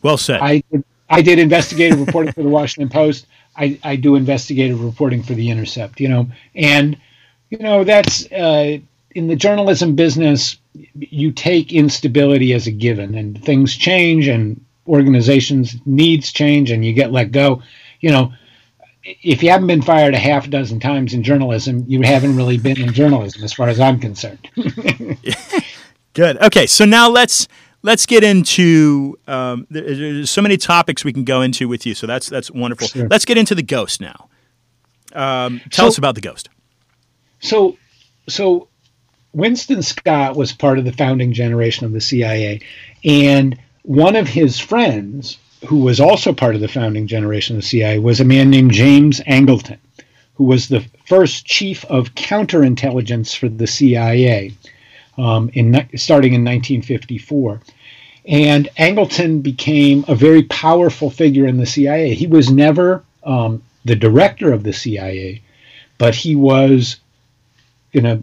[0.01, 0.39] well said.
[0.41, 0.63] I
[1.09, 3.27] I did investigative reporting for the Washington Post.
[3.55, 5.99] I, I do investigative reporting for the Intercept.
[5.99, 6.97] You know, and
[7.49, 8.77] you know that's uh,
[9.11, 10.57] in the journalism business.
[10.73, 16.93] You take instability as a given, and things change, and organizations needs change, and you
[16.93, 17.61] get let go.
[17.99, 18.33] You know,
[19.03, 22.79] if you haven't been fired a half dozen times in journalism, you haven't really been
[22.79, 24.49] in journalism, as far as I'm concerned.
[26.13, 26.41] Good.
[26.41, 27.47] Okay, so now let's
[27.83, 31.93] let's get into um, there's so many topics we can go into with you.
[31.93, 32.87] So that's that's wonderful.
[32.87, 33.07] Sure.
[33.07, 34.29] Let's get into the ghost now.
[35.13, 36.49] Um, tell so, us about the ghost.
[37.39, 37.77] So,
[38.27, 38.67] so
[39.33, 42.61] Winston Scott was part of the founding generation of the CIA,
[43.03, 47.67] and one of his friends, who was also part of the founding generation of the
[47.67, 49.77] CIA, was a man named James Angleton,
[50.35, 54.51] who was the first chief of counterintelligence for the CIA
[55.17, 57.61] um, in starting in 1954.
[58.25, 62.13] And Angleton became a very powerful figure in the CIA.
[62.13, 65.41] He was never um, the director of the CIA,
[65.97, 66.97] but he was
[67.93, 68.21] in a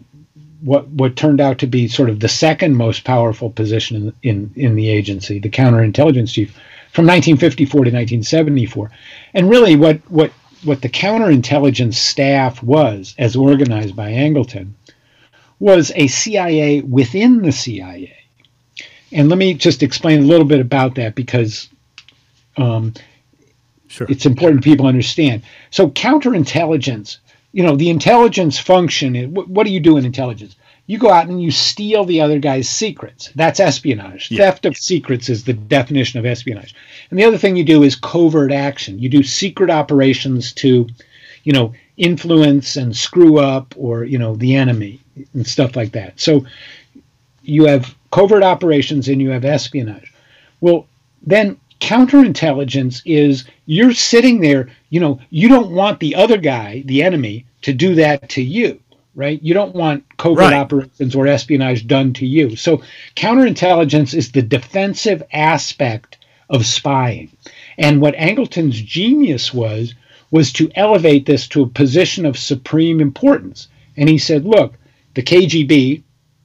[0.65, 4.53] what what turned out to be sort of the second most powerful position in in,
[4.55, 6.49] in the agency, the counterintelligence chief,
[6.91, 8.91] from 1954 to 1974.
[9.33, 10.31] And really, what what
[10.63, 14.71] what the counterintelligence staff was, as organized by Angleton,
[15.59, 18.13] was a CIA within the CIA.
[19.11, 21.69] And let me just explain a little bit about that because
[22.57, 22.93] um,
[23.87, 24.07] sure.
[24.09, 25.43] it's important people understand.
[25.69, 27.17] So, counterintelligence,
[27.55, 30.57] you know, the intelligence function, what, what do you do in intelligence?
[30.87, 33.31] You go out and you steal the other guy's secrets.
[33.33, 34.29] That's espionage.
[34.29, 34.39] Yeah.
[34.39, 36.75] Theft of secrets is the definition of espionage.
[37.09, 38.99] And the other thing you do is covert action.
[38.99, 40.85] You do secret operations to,
[41.45, 44.99] you know, influence and screw up or, you know, the enemy
[45.33, 46.19] and stuff like that.
[46.19, 46.45] So
[47.41, 50.11] you have covert operations and you have espionage.
[50.59, 50.87] Well,
[51.25, 57.03] then counterintelligence is you're sitting there, you know, you don't want the other guy, the
[57.03, 58.79] enemy, to do that to you,
[59.13, 59.39] right?
[59.43, 60.53] You don't want covert right.
[60.55, 62.55] operations or espionage done to you.
[62.55, 62.81] So
[63.15, 66.17] counterintelligence is the defensive aspect
[66.49, 67.29] of spying.
[67.77, 69.93] And what Angleton's genius was
[70.31, 73.67] was to elevate this to a position of supreme importance.
[73.95, 74.73] And he said, look,
[75.13, 76.01] the KGB,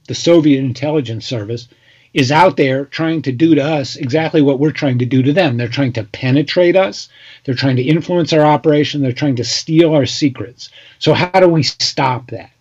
[0.07, 1.67] the Soviet intelligence service,
[2.13, 5.31] is out there trying to do to us exactly what we're trying to do to
[5.31, 5.57] them.
[5.57, 7.09] They're trying to penetrate us,
[7.43, 10.69] they're trying to influence our operation, they're trying to steal our secrets.
[10.99, 12.51] So, how do we stop that?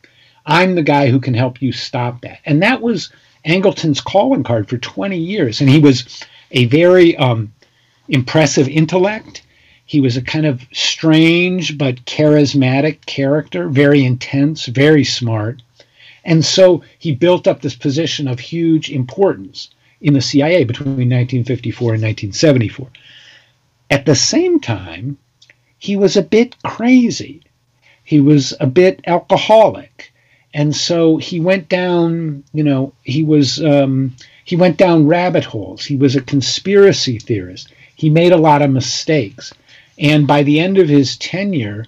[0.47, 2.39] I'm the guy who can help you stop that.
[2.45, 3.13] And that was
[3.45, 5.61] Angleton's calling card for 20 years.
[5.61, 7.53] And he was a very um,
[8.09, 9.43] impressive intellect.
[9.87, 15.63] He was a kind of strange but charismatic character, very intense, very smart.
[16.25, 21.95] And so he built up this position of huge importance in the CIA between 1954
[21.95, 22.89] and 1974.
[23.91, 25.19] At the same time,
[25.79, 27.43] he was a bit crazy.
[28.05, 30.13] He was a bit alcoholic.
[30.53, 35.85] And so he went down, you know, he was um, he went down rabbit holes.
[35.85, 37.69] He was a conspiracy theorist.
[37.95, 39.55] He made a lot of mistakes.
[39.99, 41.87] And by the end of his tenure,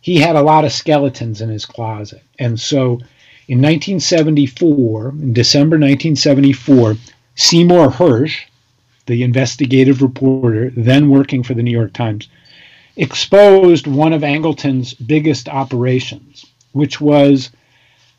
[0.00, 2.22] he had a lot of skeletons in his closet.
[2.38, 3.00] And so
[3.52, 6.96] in 1974, in December 1974,
[7.34, 8.44] Seymour Hersh,
[9.04, 12.28] the investigative reporter, then working for the New York Times,
[12.96, 17.50] exposed one of Angleton's biggest operations, which was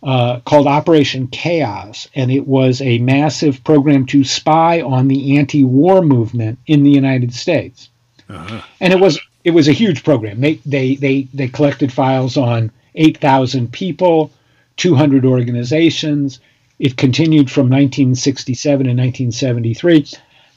[0.03, 6.03] uh, called Operation Chaos, and it was a massive program to spy on the anti-war
[6.03, 7.89] movement in the United States.
[8.29, 8.61] Uh-huh.
[8.79, 10.41] And it was it was a huge program.
[10.41, 14.29] They they they they collected files on 8,000 people,
[14.77, 16.39] 200 organizations.
[16.79, 20.07] It continued from 1967 and 1973.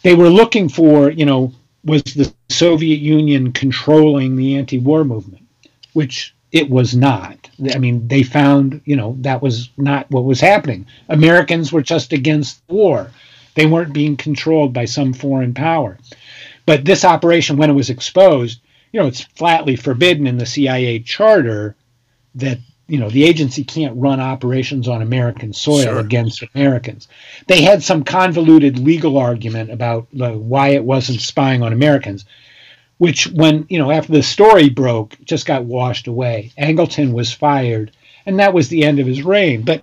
[0.02, 1.52] They were looking for, you know,
[1.85, 5.46] was the Soviet Union controlling the anti war movement,
[5.92, 7.48] which it was not.
[7.74, 10.87] I mean, they found, you know, that was not what was happening.
[11.09, 13.11] Americans were just against war,
[13.55, 15.98] they weren't being controlled by some foreign power.
[16.66, 18.61] But this operation, when it was exposed,
[18.92, 21.74] you know, it's flatly forbidden in the CIA charter
[22.35, 25.99] that you know the agency can't run operations on American soil sure.
[25.99, 27.09] against Americans.
[27.49, 32.24] They had some convoluted legal argument about uh, why it wasn't spying on Americans,
[32.99, 36.53] which when you know after the story broke just got washed away.
[36.59, 37.91] Angleton was fired,
[38.24, 39.62] and that was the end of his reign.
[39.62, 39.82] But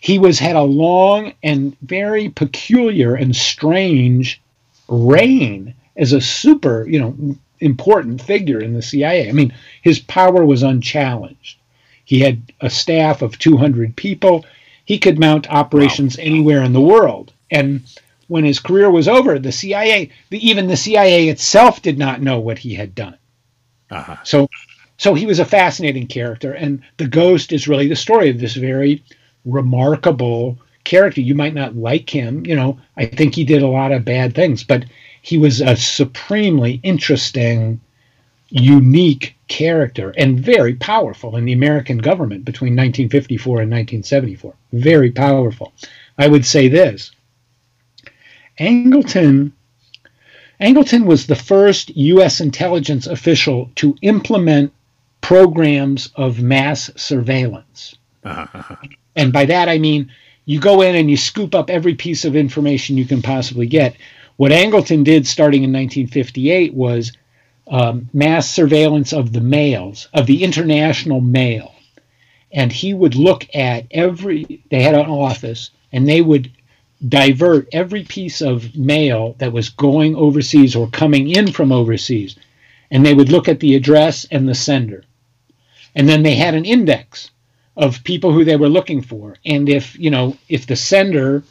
[0.00, 4.40] he was had a long and very peculiar and strange
[4.88, 9.28] reign as a super you know important figure in the CIA.
[9.28, 11.59] I mean, his power was unchallenged
[12.10, 14.44] he had a staff of 200 people.
[14.84, 16.24] He could mount operations wow.
[16.24, 17.32] anywhere in the world.
[17.52, 17.84] And
[18.26, 22.40] when his career was over, the CIA, the, even the CIA itself, did not know
[22.40, 23.16] what he had done.
[23.92, 24.16] Uh-huh.
[24.24, 24.48] So,
[24.98, 28.54] so he was a fascinating character, and the Ghost is really the story of this
[28.54, 29.04] very
[29.44, 31.20] remarkable character.
[31.20, 32.80] You might not like him, you know.
[32.96, 34.84] I think he did a lot of bad things, but
[35.22, 37.80] he was a supremely interesting
[38.50, 44.54] unique character and very powerful in the American government between 1954 and 1974.
[44.72, 45.72] Very powerful.
[46.18, 47.12] I would say this
[48.58, 49.52] Angleton.
[50.60, 52.40] Angleton was the first U.S.
[52.40, 54.72] intelligence official to implement
[55.22, 57.96] programs of mass surveillance.
[58.24, 58.76] Uh-huh.
[59.16, 60.10] And by that I mean
[60.44, 63.96] you go in and you scoop up every piece of information you can possibly get.
[64.36, 67.12] What Angleton did starting in 1958 was
[67.70, 71.72] um, mass surveillance of the mails, of the international mail.
[72.52, 76.50] And he would look at every, they had an office, and they would
[77.08, 82.36] divert every piece of mail that was going overseas or coming in from overseas.
[82.90, 85.04] And they would look at the address and the sender.
[85.94, 87.30] And then they had an index
[87.76, 89.36] of people who they were looking for.
[89.44, 91.44] And if, you know, if the sender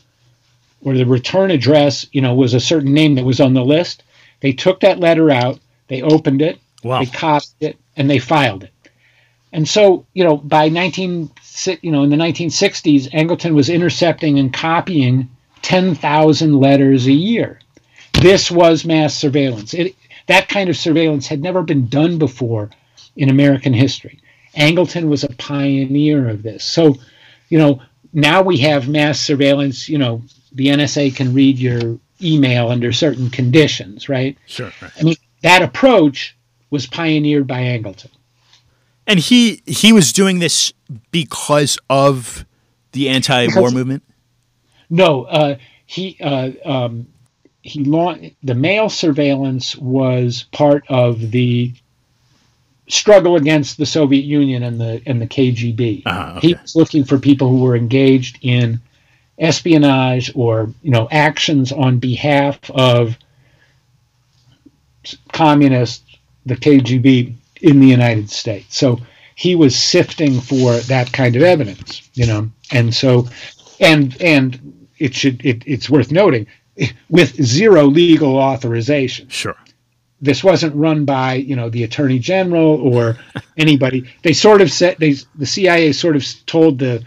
[0.82, 4.04] or the return address, you know, was a certain name that was on the list,
[4.42, 5.60] they took that letter out,
[5.90, 7.00] they opened it, Wow.
[7.00, 8.72] they copied it, and they filed it.
[9.52, 11.30] And so, you know, by 19,
[11.82, 15.30] you know, in the 1960s, Angleton was intercepting and copying
[15.64, 17.60] 10,000 letters a year.
[18.22, 19.74] This was mass surveillance.
[19.74, 19.96] It,
[20.28, 22.70] that kind of surveillance had never been done before
[23.16, 24.20] in American history.
[24.56, 26.64] Angleton was a pioneer of this.
[26.64, 26.98] So,
[27.50, 27.82] you know,
[28.14, 29.90] now we have mass surveillance.
[29.90, 30.22] You know,
[30.52, 34.38] the NSA can read your email under certain conditions, right?
[34.46, 34.72] Sure.
[34.82, 34.92] Right.
[35.00, 36.36] I mean, that approach
[36.70, 38.10] was pioneered by Angleton.
[39.08, 40.72] And he he was doing this
[41.12, 42.46] because of
[42.92, 44.04] the anti-war Because- movement.
[44.90, 47.08] No, uh, he uh, um,
[47.62, 51.74] he launched the mail surveillance was part of the
[52.88, 56.04] struggle against the Soviet Union and the and the KGB.
[56.06, 58.82] Uh-huh, He was looking for people who were engaged in
[59.38, 63.16] espionage or you know actions on behalf of
[65.34, 66.04] communists,
[66.46, 68.78] the KGB in the United States.
[68.78, 69.00] So
[69.36, 73.28] he was sifting for that kind of evidence, you know, and so
[73.80, 76.46] and and it should it, it's worth noting
[77.10, 79.56] with zero legal authorization Sure.
[80.22, 83.18] this wasn't run by you know the attorney general or
[83.58, 87.04] anybody they sort of said they the cia sort of told the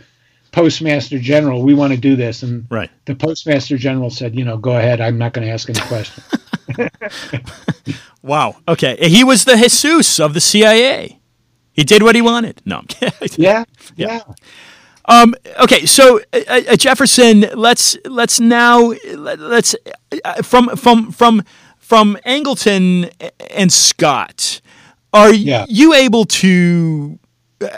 [0.52, 2.90] postmaster general we want to do this and Right.
[3.06, 6.26] the postmaster general said you know go ahead i'm not going to ask any questions
[8.22, 8.56] Wow.
[8.68, 8.96] Okay.
[9.08, 11.18] He was the Jesus of the CIA.
[11.72, 12.60] He did what he wanted.
[12.64, 12.82] No.
[13.36, 13.64] Yeah
[13.96, 14.20] yeah
[15.06, 19.74] Um, okay, so uh, uh, Jefferson, let's let's now let- let's
[20.24, 21.42] uh, from from from
[21.78, 23.10] from Angleton
[23.50, 24.60] and Scott.
[25.12, 25.66] Are Yeah.
[25.68, 27.18] you able to?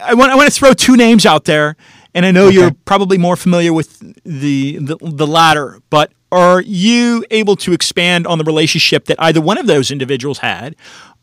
[0.03, 1.77] I want I want to throw two names out there,
[2.15, 7.25] and I know you're probably more familiar with the, the the latter, but are you
[7.31, 10.75] able to expand on the relationship that either one of those individuals had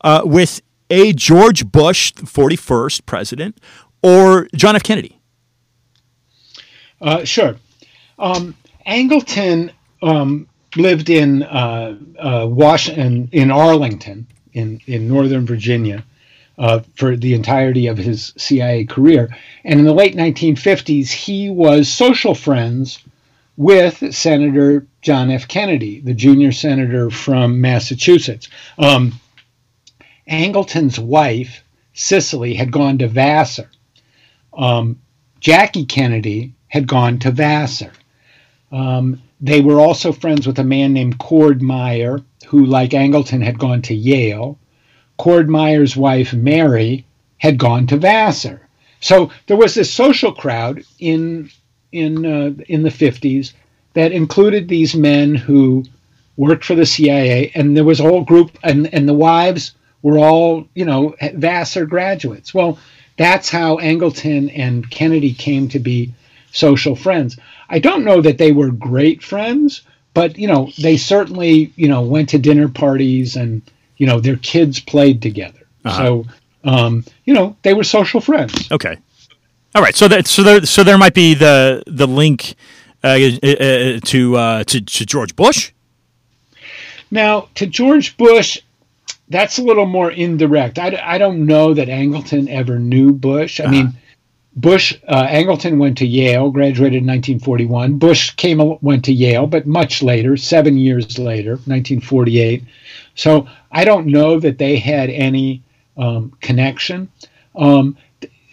[0.02, 3.58] uh, with a George Bush, the 41st president,
[4.02, 4.82] or John F.
[4.82, 5.18] Kennedy?
[7.00, 7.56] Uh, sure.
[8.18, 8.54] Um,
[8.86, 9.72] Angleton
[10.02, 16.04] um, lived in uh, uh, Washington, in Arlington, in, in Northern Virginia,
[16.62, 19.36] uh, for the entirety of his CIA career.
[19.64, 23.00] And in the late 1950s, he was social friends
[23.56, 25.48] with Senator John F.
[25.48, 28.48] Kennedy, the junior senator from Massachusetts.
[28.78, 29.14] Um,
[30.28, 33.68] Angleton's wife, Cicely, had gone to Vassar.
[34.56, 35.00] Um,
[35.40, 37.92] Jackie Kennedy had gone to Vassar.
[38.70, 43.58] Um, they were also friends with a man named Cord Meyer, who, like Angleton, had
[43.58, 44.60] gone to Yale.
[45.22, 47.04] Cord Meyer's wife, Mary,
[47.38, 48.60] had gone to Vassar.
[48.98, 51.48] So there was this social crowd in
[51.92, 53.52] in uh, in the 50s
[53.94, 55.84] that included these men who
[56.36, 60.18] worked for the CIA, and there was a whole group, and, and the wives were
[60.18, 62.52] all, you know, Vassar graduates.
[62.52, 62.80] Well,
[63.16, 66.12] that's how Angleton and Kennedy came to be
[66.50, 67.38] social friends.
[67.68, 69.82] I don't know that they were great friends,
[70.14, 73.62] but you know, they certainly, you know, went to dinner parties and
[74.02, 75.60] you know, their kids played together.
[75.86, 76.26] So,
[76.64, 78.68] um, you know, they were social friends.
[78.72, 78.98] Okay.
[79.76, 79.94] All right.
[79.94, 82.56] So that so there so there might be the the link
[83.04, 85.70] uh, uh, to, uh, to to George Bush.
[87.12, 88.60] Now, to George Bush,
[89.28, 90.80] that's a little more indirect.
[90.80, 93.60] I, I don't know that Angleton ever knew Bush.
[93.60, 93.92] I mean,
[94.56, 97.98] Bush, uh, Angleton went to Yale, graduated in 1941.
[97.98, 102.64] Bush came went to Yale, but much later, seven years later, 1948.
[103.14, 105.62] So I don't know that they had any
[105.96, 107.10] um, connection.
[107.54, 107.96] Um,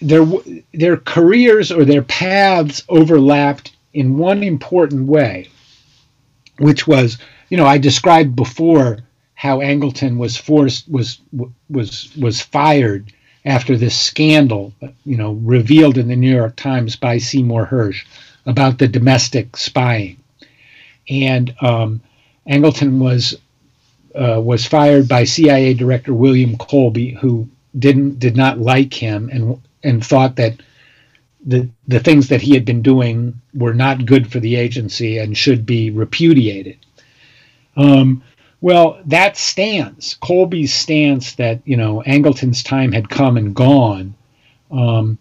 [0.01, 0.25] their
[0.73, 5.47] their careers or their paths overlapped in one important way,
[6.57, 7.17] which was,
[7.49, 8.99] you know, I described before
[9.33, 11.19] how Angleton was forced was
[11.69, 13.11] was was fired
[13.45, 14.73] after this scandal,
[15.05, 18.05] you know, revealed in the New York Times by Seymour Hersh
[18.45, 20.17] about the domestic spying,
[21.09, 22.01] and um,
[22.47, 23.35] Angleton was
[24.15, 27.47] uh, was fired by CIA Director William Colby, who
[27.77, 30.61] didn't did not like him and and thought that
[31.45, 35.37] the the things that he had been doing were not good for the agency and
[35.37, 36.77] should be repudiated.
[37.77, 38.23] Um,
[38.61, 44.15] well, that stance, Colby's stance that you know Angleton's time had come and gone,
[44.71, 45.17] um,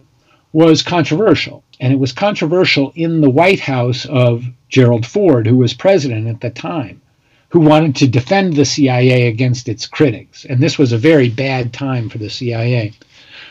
[0.53, 1.62] was controversial.
[1.80, 6.41] And it was controversial in the White House of Gerald Ford, who was president at
[6.41, 7.01] the time,
[7.49, 10.44] who wanted to defend the CIA against its critics.
[10.44, 12.92] And this was a very bad time for the CIA.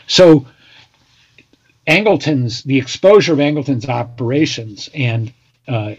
[0.06, 0.46] So
[1.86, 5.32] Angleton's, the exposure of Angleton's operations and
[5.66, 5.94] uh,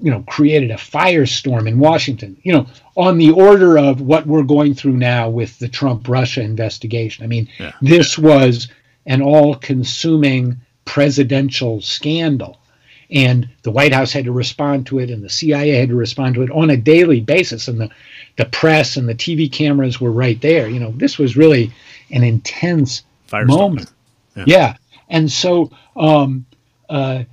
[0.00, 4.42] you know, created a firestorm in Washington, you know, on the order of what we're
[4.42, 7.24] going through now with the Trump Russia investigation.
[7.24, 7.72] I mean, yeah.
[7.82, 8.68] this was
[9.06, 12.59] an all consuming presidential scandal.
[13.12, 16.36] And the White House had to respond to it, and the CIA had to respond
[16.36, 17.66] to it on a daily basis.
[17.66, 17.90] And the,
[18.36, 20.68] the press and the TV cameras were right there.
[20.68, 21.72] You know, this was really
[22.10, 23.48] an intense Firestorm.
[23.48, 23.92] moment.
[24.36, 24.44] Yeah.
[24.46, 24.76] yeah.
[25.08, 26.46] And so um,
[26.88, 27.24] uh,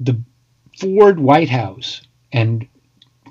[0.00, 0.20] the
[0.78, 2.02] Ford White House
[2.32, 2.66] and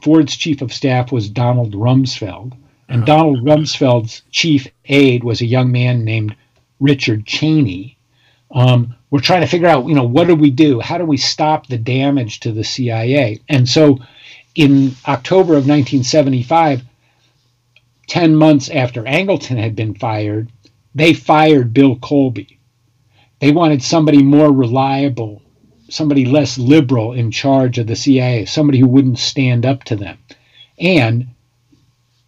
[0.02, 2.54] Ford's chief of staff was Donald Rumsfeld,
[2.90, 3.06] and uh-huh.
[3.06, 6.36] Donald Rumsfeld's chief aide was a young man named
[6.80, 7.97] Richard Cheney.
[8.52, 10.80] Um, we're trying to figure out, you know, what do we do?
[10.80, 13.41] How do we stop the damage to the CIA?
[13.50, 14.00] And so,
[14.56, 16.84] in October of 1975,
[18.08, 20.50] 10 months after Angleton had been fired,
[20.95, 22.58] they fired Bill Colby.
[23.39, 25.41] They wanted somebody more reliable
[25.89, 30.18] somebody less liberal in charge of the CIA, somebody who wouldn't stand up to them.
[30.80, 31.28] And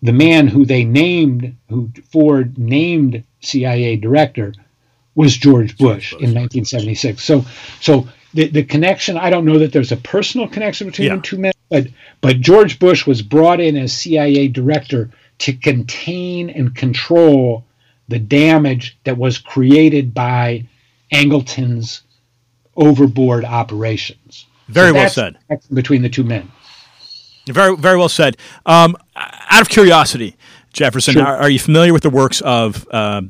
[0.02, 4.54] the man who they named, who Ford named CIA director,
[5.20, 6.22] was George Bush, Bush.
[6.22, 7.22] in 1976.
[7.22, 7.44] So,
[7.82, 11.18] so the, the connection, I don't know that there's a personal connection between yeah.
[11.18, 11.88] the two men, but,
[12.22, 15.10] but George Bush was brought in as CIA director
[15.40, 17.66] to contain and control
[18.08, 20.66] the damage that was created by
[21.12, 22.04] Angleton's
[22.78, 24.46] overboard operations.
[24.70, 25.38] Very so well said.
[25.74, 26.50] Between the two men.
[27.46, 28.38] Very, very well said.
[28.66, 30.38] Um, out of curiosity,
[30.72, 31.26] Jefferson, sure.
[31.26, 33.22] are, are, you familiar with the works of uh,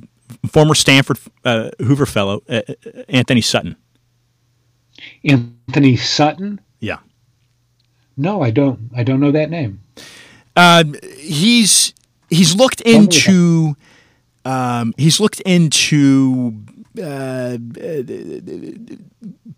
[0.47, 2.61] former Stanford uh, Hoover Fellow uh,
[3.07, 3.75] Anthony Sutton?
[5.23, 6.61] Anthony Sutton?
[6.79, 6.99] Yeah.
[8.17, 8.91] No, I don't.
[8.95, 9.81] I don't know that name.
[10.55, 10.83] Uh,
[11.17, 11.93] he's
[12.29, 13.75] he's looked into
[14.45, 16.53] um, he's looked into
[17.01, 17.57] uh,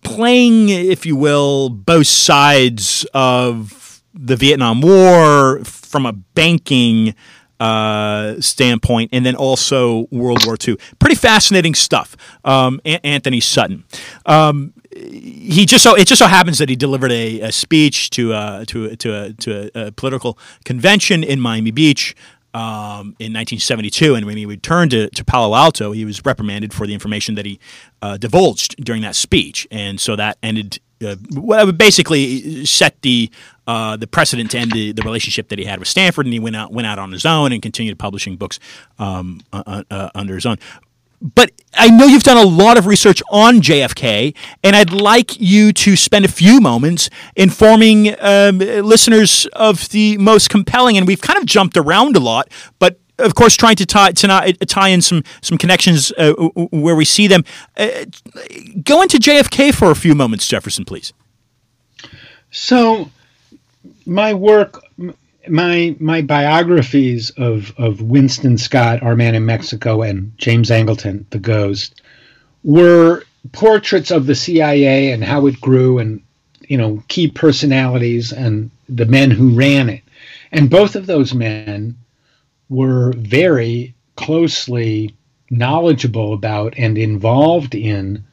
[0.04, 7.16] playing, if you will, both sides of the Vietnam War from a banking
[7.62, 10.78] uh, standpoint, and then also World War II.
[11.00, 12.18] Pretty fascinating stuff.
[12.44, 13.84] Um, a- Anthony Sutton.
[14.26, 18.34] Um, he just so it just so happens that he delivered a, a speech to
[18.34, 22.16] a, to to a, to a, a political convention in Miami Beach
[22.54, 26.86] um, in 1972, and when he returned to, to Palo Alto, he was reprimanded for
[26.86, 27.60] the information that he
[28.02, 30.80] uh, divulged during that speech, and so that ended.
[31.02, 33.30] Uh, well, basically set the
[33.68, 36.40] uh, the precedent to end the, the relationship that he had with Stanford, and he
[36.40, 38.60] went out went out on his own and continued publishing books
[39.00, 40.58] um, uh, uh, uh, under his own
[41.22, 45.72] but I know you've done a lot of research on JFK, and I'd like you
[45.74, 50.98] to spend a few moments informing um, listeners of the most compelling.
[50.98, 52.50] And we've kind of jumped around a lot,
[52.80, 56.34] but of course, trying to tie to not, tie in some some connections uh,
[56.72, 57.44] where we see them.
[57.78, 58.06] Uh,
[58.84, 61.14] go into JFK for a few moments, Jefferson, please.
[62.52, 63.10] So,
[64.06, 64.84] my work
[65.48, 71.40] my my biographies of of Winston Scott, Our Man in Mexico, and James Angleton, The
[71.40, 72.02] Ghost,
[72.64, 76.22] were portraits of the CIA and how it grew, and
[76.68, 80.04] you know key personalities and the men who ran it.
[80.52, 81.98] And both of those men
[82.72, 85.14] were very closely
[85.50, 88.24] knowledgeable about and involved in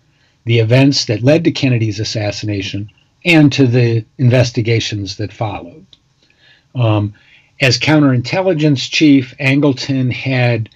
[0.44, 2.88] the events that led to Kennedy's assassination
[3.24, 5.84] and to the investigations that followed.
[6.76, 7.14] Um,
[7.60, 10.68] as counterintelligence chief, Angleton had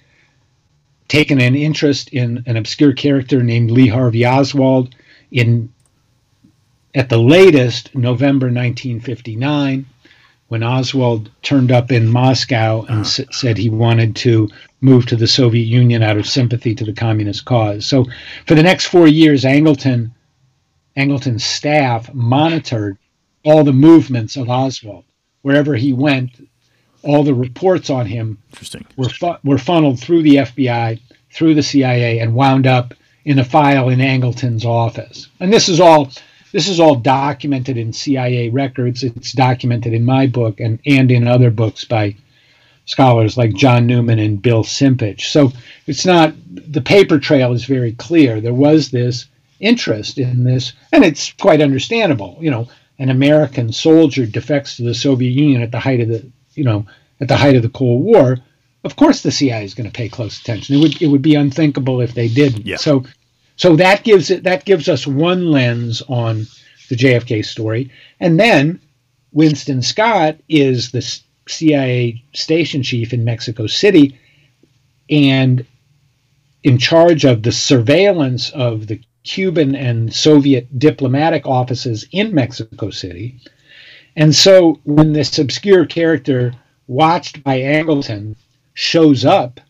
[1.07, 4.93] taken an interest in an obscure character named Lee Harvey Oswald
[5.31, 5.71] in
[6.93, 9.85] at the latest November 1959
[10.53, 14.47] when Oswald turned up in Moscow and s- said he wanted to
[14.81, 17.87] move to the Soviet Union out of sympathy to the communist cause.
[17.87, 18.05] So
[18.45, 20.11] for the next 4 years Angleton
[20.95, 22.99] Angleton's staff monitored
[23.43, 25.05] all the movements of Oswald
[25.41, 26.29] wherever he went,
[27.01, 28.37] all the reports on him
[28.95, 30.99] were fu- were funneled through the FBI,
[31.31, 32.93] through the CIA, and wound up
[33.25, 35.29] in a file in Angleton's office.
[35.39, 36.11] And this is all
[36.53, 39.03] this is all documented in CIA records.
[39.03, 42.15] It's documented in my book and and in other books by
[42.85, 45.21] scholars like John Newman and Bill Simpich.
[45.21, 45.51] So
[45.87, 48.39] it's not the paper trail is very clear.
[48.39, 49.25] There was this
[49.59, 52.37] interest in this, and it's quite understandable.
[52.39, 52.67] You know,
[52.99, 56.85] an American soldier defects to the Soviet Union at the height of the, you know,
[57.19, 58.37] at the height of the Cold War,
[58.83, 60.75] of course the CIA is going to pay close attention.
[60.75, 62.67] It would it would be unthinkable if they didn't.
[62.67, 62.77] Yeah.
[62.77, 63.05] So,
[63.63, 66.47] So that gives it that gives us one lens on
[66.89, 68.81] the JFK story, and then
[69.31, 71.01] Winston Scott is the
[71.47, 74.19] CIA station chief in Mexico City,
[75.09, 75.65] and
[76.63, 83.39] in charge of the surveillance of the Cuban and Soviet diplomatic offices in Mexico City.
[84.17, 86.53] And so when this obscure character,
[86.87, 88.35] watched by Angleton,
[88.73, 89.61] shows up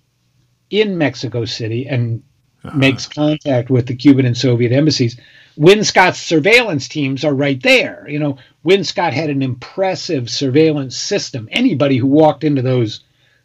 [0.72, 2.24] in Mexico City and
[2.64, 2.78] uh-huh.
[2.78, 5.18] makes contact with the Cuban and Soviet embassies,
[5.55, 8.07] Win Scott's surveillance teams are right there.
[8.09, 11.47] You know, Win Scott had an impressive surveillance system.
[11.51, 13.01] Anybody who walked into those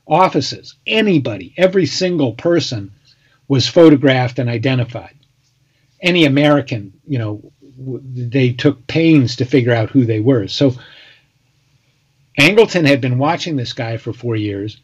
[0.06, 2.92] offices, anybody, every single person
[3.46, 5.14] was photographed and identified.
[6.00, 10.48] Any American, you know, they took pains to figure out who they were.
[10.48, 10.74] So
[12.38, 14.78] Angleton had been watching this guy for four years.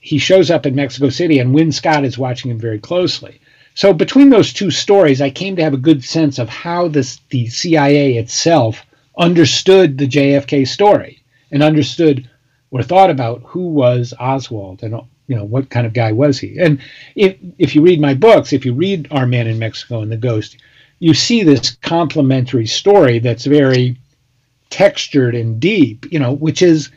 [0.00, 3.40] He shows up in Mexico City, and Win Scott is watching him very closely.
[3.74, 7.20] So between those two stories, I came to have a good sense of how this
[7.30, 8.84] the CIA itself
[9.18, 12.28] understood the JFK story and understood
[12.70, 16.58] or thought about who was Oswald and you know what kind of guy was he.
[16.58, 16.80] And
[17.14, 20.16] if if you read my books, if you read Our Man in Mexico and the
[20.16, 20.56] Ghost,
[20.98, 23.96] you see this complementary story that's very
[24.70, 26.90] textured and deep, you know, which is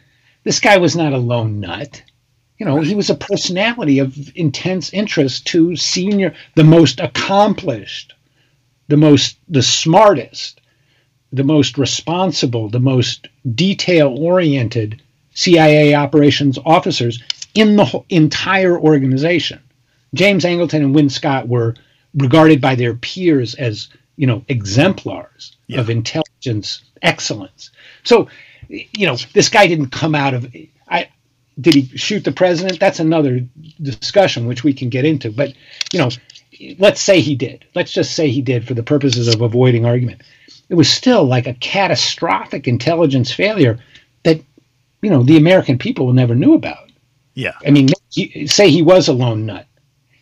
[0.44, 2.04] this guy was not a lone nut.
[2.58, 8.14] You know, he was a personality of intense interest to senior, the most accomplished,
[8.88, 10.62] the most, the smartest,
[11.34, 15.02] the most responsible, the most detail oriented
[15.34, 17.22] CIA operations officers
[17.54, 19.60] in the entire organization.
[20.14, 21.76] James Angleton and Win Scott were
[22.16, 25.80] regarded by their peers as, you know, exemplars yeah.
[25.80, 27.72] of intelligence excellence.
[28.04, 28.30] So,
[28.70, 30.48] you know, this guy didn't come out of.
[31.60, 32.80] Did he shoot the president?
[32.80, 33.42] That's another
[33.82, 35.32] discussion which we can get into.
[35.32, 35.54] But
[35.94, 36.10] you know,
[36.80, 37.66] let's say he did.
[37.76, 40.22] Let's just say he did for the purposes of avoiding argument.
[40.70, 43.80] It was still like a catastrophic intelligence failure
[44.24, 44.42] that
[45.02, 46.90] you know the American people never knew about.
[47.34, 47.90] Yeah, I mean,
[48.48, 49.68] say he was a lone nut.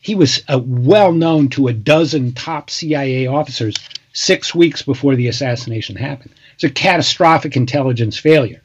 [0.01, 3.75] He was uh, well known to a dozen top CIA officers
[4.13, 6.33] six weeks before the assassination happened.
[6.55, 8.62] It's a catastrophic intelligence failure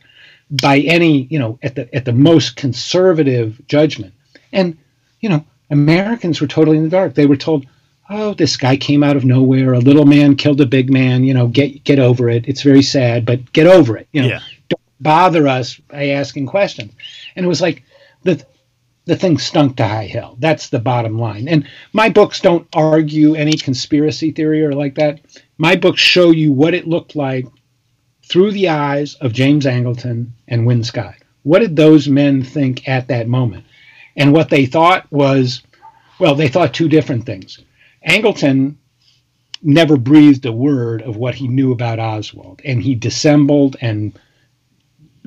[0.50, 4.14] by any, you know, at the at the most conservative judgment.
[4.52, 4.76] And,
[5.20, 7.14] you know, Americans were totally in the dark.
[7.14, 7.66] They were told,
[8.08, 9.74] "Oh, this guy came out of nowhere.
[9.74, 11.24] A little man killed a big man.
[11.24, 12.48] You know, get get over it.
[12.48, 14.08] It's very sad, but get over it.
[14.12, 14.40] You know, yeah.
[14.68, 16.92] don't bother us by asking questions."
[17.36, 17.82] And it was like
[18.22, 18.42] the
[19.04, 20.36] the thing stunk to high hell.
[20.38, 21.48] That's the bottom line.
[21.48, 25.20] And my books don't argue any conspiracy theory or like that.
[25.56, 27.46] My books show you what it looked like
[28.28, 31.14] through the eyes of James Angleton and Win Scott.
[31.42, 33.64] What did those men think at that moment?
[34.16, 35.62] And what they thought was,
[36.18, 37.58] well, they thought two different things.
[38.06, 38.76] Angleton
[39.62, 44.18] never breathed a word of what he knew about Oswald, and he dissembled and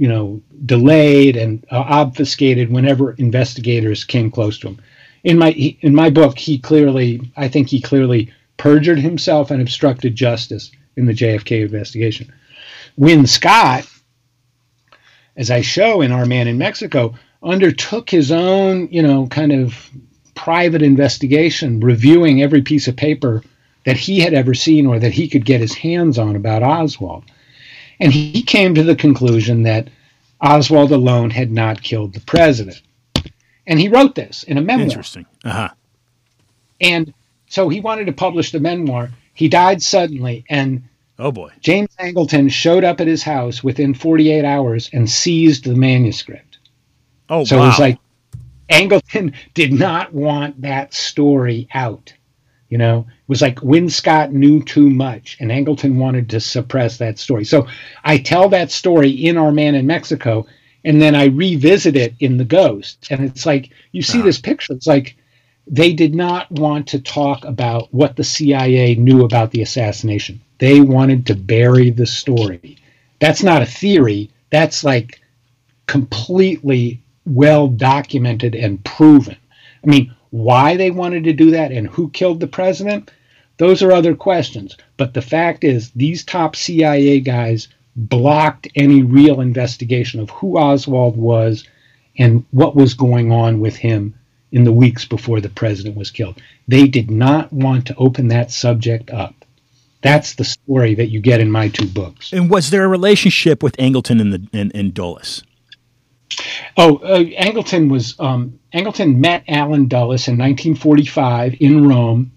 [0.02, 4.80] you know, delayed and uh, obfuscated whenever investigators came close to him.
[5.24, 10.16] In my in my book, he clearly, I think he clearly perjured himself and obstructed
[10.16, 12.34] justice in the JFK investigation.
[12.98, 13.88] Win Scott,
[15.36, 19.90] as I show in Our Man in Mexico, undertook his own, you know, kind of
[20.36, 23.44] private investigation, reviewing every piece of paper
[23.86, 27.24] that he had ever seen or that he could get his hands on about Oswald.
[28.00, 29.90] And he came to the conclusion that
[30.40, 32.82] Oswald alone had not killed the president.
[33.68, 34.88] And he wrote this in a memoir.
[34.88, 35.26] Interesting.
[35.46, 35.70] Uh-huh.
[36.80, 37.14] And
[37.48, 39.12] so he wanted to publish the memoir.
[39.34, 40.84] He died suddenly, and
[41.22, 45.76] oh boy, James Angleton showed up at his house within 48 hours and seized the
[45.76, 46.58] manuscript.
[47.30, 47.64] Oh, so wow.
[47.64, 48.00] it was like
[48.70, 52.14] Angleton did not want that story out.
[52.70, 56.98] You know, it was like Win Scott knew too much, and Angleton wanted to suppress
[56.98, 57.44] that story.
[57.44, 57.68] So
[58.04, 60.48] I tell that story in Our Man in Mexico,
[60.86, 63.08] and then I revisit it in The Ghost.
[63.12, 64.26] And it's like, you see uh-huh.
[64.26, 64.74] this picture.
[64.74, 65.18] It's like
[65.68, 70.42] they did not want to talk about what the CIA knew about the assassination.
[70.62, 72.78] They wanted to bury the story.
[73.20, 74.30] That's not a theory.
[74.52, 75.20] That's like
[75.88, 79.38] completely well documented and proven.
[79.84, 83.10] I mean, why they wanted to do that and who killed the president,
[83.58, 84.78] those are other questions.
[84.98, 91.18] But the fact is, these top CIA guys blocked any real investigation of who Oswald
[91.18, 91.64] was
[92.20, 94.14] and what was going on with him
[94.52, 96.40] in the weeks before the president was killed.
[96.68, 99.41] They did not want to open that subject up.
[100.02, 102.34] That's the story that you get in my two books.
[102.34, 105.44] And was there a relationship with Angleton and the and, and Dulles?
[106.78, 112.32] Oh, uh, Angleton was um, Angleton met Allen Dulles in 1945 in Rome.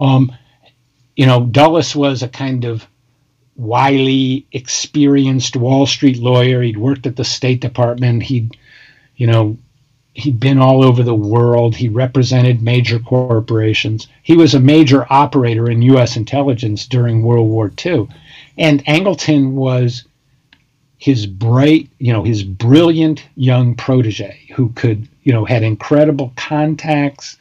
[0.00, 0.32] Um,
[1.14, 2.86] you know, Dulles was a kind of
[3.54, 6.60] wily, experienced Wall Street lawyer.
[6.60, 8.22] He'd worked at the State Department.
[8.22, 8.56] He'd,
[9.16, 9.56] you know,
[10.16, 11.76] he'd been all over the world.
[11.76, 14.08] He represented major corporations.
[14.22, 16.16] He was a major operator in U.S.
[16.16, 18.08] intelligence during World War II.
[18.56, 20.04] And Angleton was
[20.96, 27.36] his bright, you know, his brilliant young protege who could, you know, had incredible contacts,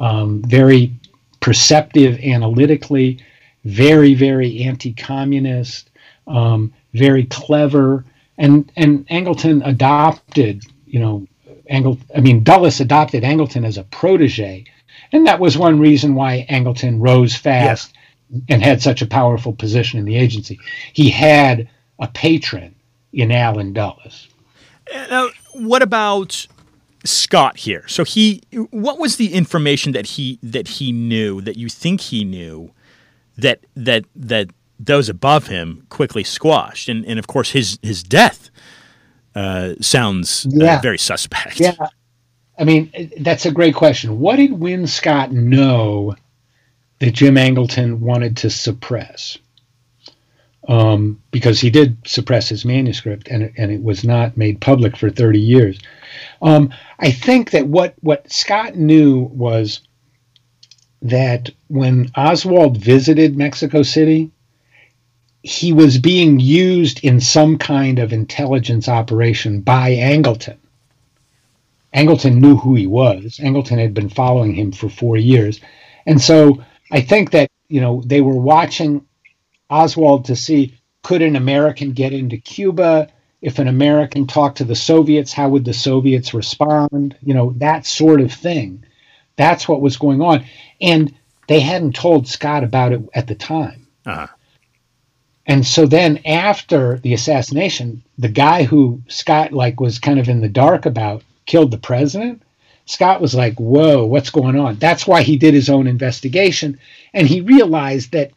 [0.00, 0.92] um, very
[1.40, 3.18] perceptive analytically,
[3.66, 5.90] very, very anti-communist,
[6.26, 8.06] um, very clever,
[8.38, 11.26] and and Angleton adopted, you know,
[11.68, 11.98] Angle.
[12.14, 14.64] I mean, Dulles adopted Angleton as a protege,
[15.12, 17.94] and that was one reason why Angleton rose fast
[18.30, 18.42] yes.
[18.48, 20.58] and had such a powerful position in the agency.
[20.92, 22.74] He had a patron
[23.12, 24.28] in Allen Dulles.
[24.92, 26.46] Uh, now, what about
[27.04, 27.86] Scott here?
[27.88, 32.24] So he, what was the information that he that he knew that you think he
[32.24, 32.72] knew
[33.36, 38.50] that that that those above him quickly squashed, and and of course his his death
[39.36, 40.80] uh, sounds uh, yeah.
[40.80, 41.60] very suspect.
[41.60, 41.74] Yeah,
[42.58, 44.18] I mean that's a great question.
[44.18, 46.16] What did Win Scott know
[46.98, 49.38] that Jim Angleton wanted to suppress?
[50.68, 54.96] Um, because he did suppress his manuscript, and it, and it was not made public
[54.96, 55.78] for thirty years.
[56.42, 59.80] Um, I think that what what Scott knew was
[61.02, 64.32] that when Oswald visited Mexico City,
[65.46, 70.56] he was being used in some kind of intelligence operation by Angleton.
[71.94, 73.38] Angleton knew who he was.
[73.40, 75.60] Angleton had been following him for four years.
[76.04, 79.06] And so I think that, you know, they were watching
[79.70, 80.74] Oswald to see
[81.04, 83.08] could an American get into Cuba?
[83.40, 87.16] If an American talked to the Soviets, how would the Soviets respond?
[87.22, 88.84] You know, that sort of thing.
[89.36, 90.44] That's what was going on.
[90.80, 91.14] And
[91.46, 93.86] they hadn't told Scott about it at the time.
[94.04, 94.26] Uh-huh.
[95.46, 100.40] And so then after the assassination, the guy who Scott like was kind of in
[100.40, 102.42] the dark about killed the president.
[102.86, 106.78] Scott was like, "Whoa, what's going on?" That's why he did his own investigation
[107.14, 108.32] and he realized that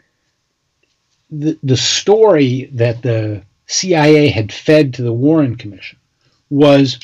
[1.30, 6.00] the the story that the CIA had fed to the Warren Commission
[6.50, 7.00] was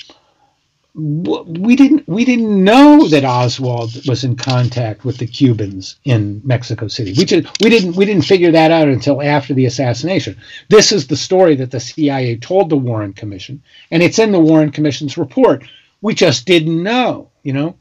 [0.96, 6.88] we didn't we didn't know that Oswald was in contact with the Cubans in Mexico
[6.88, 7.14] City.
[7.18, 10.38] We just we didn't we didn't figure that out until after the assassination.
[10.70, 14.40] This is the story that the CIA told the Warren Commission, and it's in the
[14.40, 15.66] Warren Commission's report.
[16.02, 17.76] We just didn't know, you know.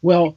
[0.00, 0.36] Well,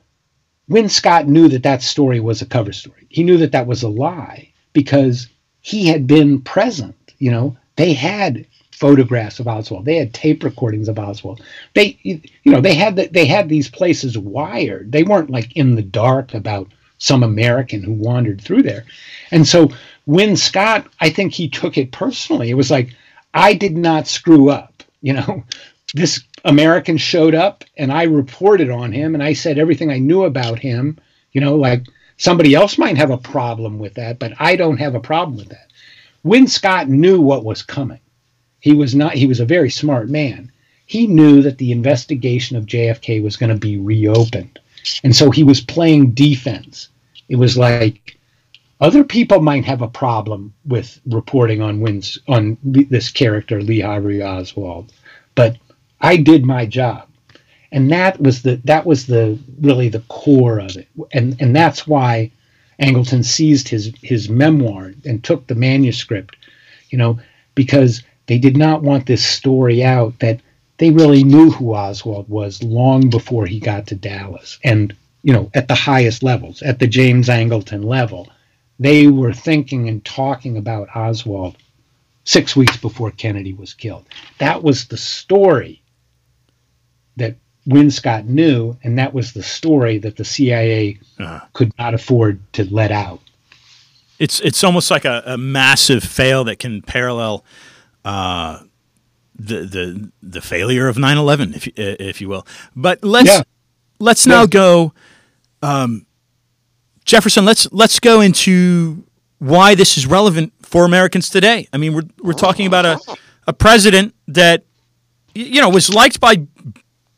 [0.67, 3.05] Win Scott knew that that story was a cover story.
[3.09, 5.27] He knew that that was a lie because
[5.61, 6.95] he had been present.
[7.19, 8.47] You know, they had
[8.77, 9.85] photographs of Oswald.
[9.85, 11.41] They had tape recordings of Oswald.
[11.73, 14.91] They, you know, they had the, they had these places wired.
[14.91, 18.85] They weren't like in the dark about some American who wandered through there.
[19.31, 19.69] And so
[20.05, 22.49] Win Scott, I think he took it personally.
[22.49, 22.95] It was like
[23.33, 24.83] I did not screw up.
[25.01, 25.43] You know,
[25.93, 30.23] this American showed up and I reported on him and I said everything I knew
[30.23, 30.99] about him.
[31.31, 31.83] You know, like
[32.17, 35.49] somebody else might have a problem with that, but I don't have a problem with
[35.49, 35.67] that.
[36.23, 37.99] Win Scott knew what was coming.
[38.67, 40.51] He was not he was a very smart man.
[40.87, 44.59] He knew that the investigation of JFK was going to be reopened.
[45.05, 46.89] And so he was playing defense.
[47.29, 48.17] It was like
[48.81, 54.21] other people might have a problem with reporting on wins on this character Lee Harvey
[54.21, 54.91] Oswald,
[55.33, 55.55] but
[56.01, 57.07] I did my job.
[57.71, 60.89] And that was the that was the really the core of it.
[61.13, 62.31] And and that's why
[62.81, 66.35] Angleton seized his his memoir and took the manuscript,
[66.89, 67.17] you know,
[67.55, 70.39] because they did not want this story out that
[70.77, 74.59] they really knew who Oswald was long before he got to Dallas.
[74.63, 78.29] And, you know, at the highest levels, at the James Angleton level,
[78.79, 81.57] they were thinking and talking about Oswald
[82.25, 84.05] six weeks before Kennedy was killed.
[84.37, 85.81] That was the story
[87.15, 91.45] that Win Scott knew, and that was the story that the CIA uh-huh.
[91.53, 93.19] could not afford to let out.
[94.19, 97.43] It's it's almost like a, a massive fail that can parallel
[98.07, 98.63] uh,
[99.35, 102.47] the the the failure of 9/11, if if you will.
[102.73, 103.41] But let's yeah.
[103.99, 104.93] let's now go,
[105.61, 106.05] um,
[107.03, 107.43] Jefferson.
[107.43, 109.03] Let's let's go into
[109.39, 111.67] why this is relevant for Americans today.
[111.73, 112.97] I mean, we're we're talking about a
[113.45, 114.63] a president that
[115.35, 116.47] you know was liked by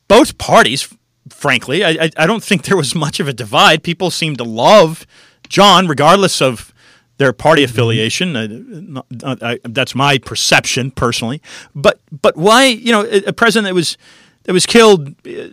[0.08, 0.92] both parties.
[1.30, 3.84] Frankly, I, I don't think there was much of a divide.
[3.84, 5.06] People seemed to love
[5.48, 6.74] John, regardless of
[7.20, 8.36] their party affiliation.
[8.36, 11.42] Uh, that's my perception personally.
[11.76, 13.98] But but why you know a president that was
[14.44, 15.50] that was killed uh,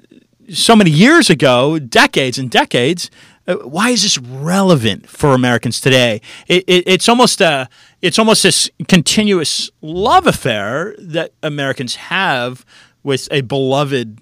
[0.50, 3.10] so many years ago, decades and decades,
[3.48, 6.20] uh, why is this relevant for Americans today?
[6.46, 7.68] It, it, it's almost a
[8.00, 12.64] it's almost this continuous love affair that Americans have
[13.02, 14.20] with a beloved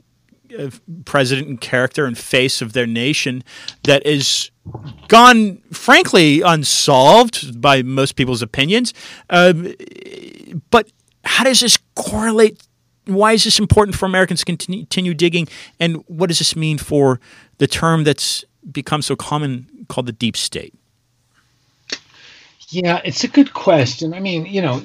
[1.05, 3.43] president and character and face of their nation
[3.83, 4.51] that is
[5.09, 8.95] gone frankly unsolved by most people's opinions.
[9.31, 9.53] Uh,
[10.71, 10.91] but
[11.25, 12.67] how does this correlate?
[13.07, 15.49] Why is this important for Americans to continue digging?
[15.79, 17.21] And what does this mean for
[17.59, 20.75] the term that's become so common called the deep state?
[22.71, 24.15] Yeah, it's a good question.
[24.15, 24.83] I mean, you know,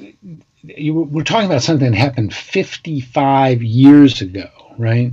[0.64, 5.12] you, we're talking about something that happened 55 years ago, right?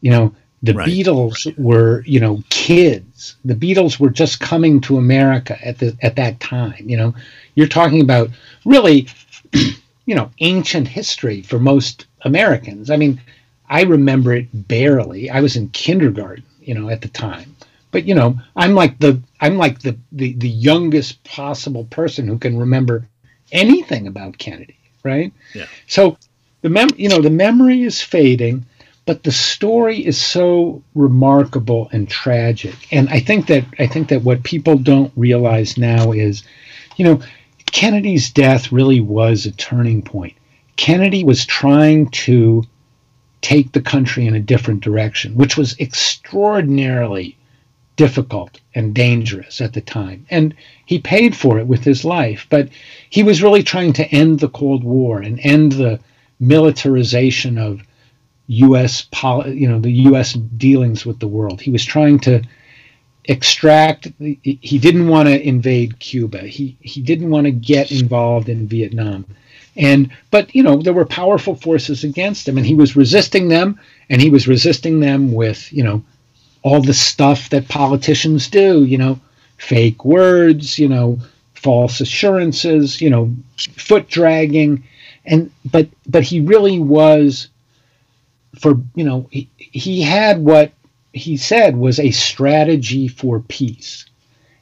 [0.00, 0.88] You know, the right.
[0.88, 3.36] Beatles were, you know, kids.
[3.44, 6.88] The Beatles were just coming to America at the at that time.
[6.88, 7.14] You know,
[7.54, 8.30] you're talking about
[8.64, 9.08] really,
[9.52, 12.90] you know, ancient history for most Americans.
[12.90, 13.20] I mean,
[13.68, 15.30] I remember it barely.
[15.30, 17.54] I was in kindergarten, you know, at the time.
[17.90, 22.38] But you know, I'm like the I'm like the the, the youngest possible person who
[22.38, 23.06] can remember
[23.52, 25.32] anything about Kennedy, right?
[25.54, 25.66] Yeah.
[25.86, 26.18] So
[26.62, 28.66] the mem you know the memory is fading
[29.08, 32.74] but the story is so remarkable and tragic.
[32.92, 36.42] And I think that I think that what people don't realize now is,
[36.96, 37.22] you know,
[37.64, 40.34] Kennedy's death really was a turning point.
[40.76, 42.64] Kennedy was trying to
[43.40, 47.34] take the country in a different direction, which was extraordinarily
[47.96, 50.26] difficult and dangerous at the time.
[50.28, 50.54] And
[50.84, 52.68] he paid for it with his life, but
[53.08, 55.98] he was really trying to end the Cold War and end the
[56.38, 57.80] militarization of
[58.48, 59.06] U.S.
[59.10, 60.32] Poli- you know the U.S.
[60.32, 61.60] dealings with the world.
[61.60, 62.42] He was trying to
[63.26, 64.08] extract.
[64.18, 66.40] He didn't want to invade Cuba.
[66.40, 69.26] He he didn't want to get involved in Vietnam,
[69.76, 73.78] and but you know there were powerful forces against him, and he was resisting them,
[74.08, 76.02] and he was resisting them with you know
[76.62, 78.84] all the stuff that politicians do.
[78.84, 79.20] You know,
[79.58, 80.78] fake words.
[80.78, 81.18] You know,
[81.54, 83.02] false assurances.
[83.02, 83.36] You know,
[83.76, 84.84] foot dragging,
[85.26, 87.48] and but but he really was
[88.60, 90.72] for you know he, he had what
[91.12, 94.04] he said was a strategy for peace.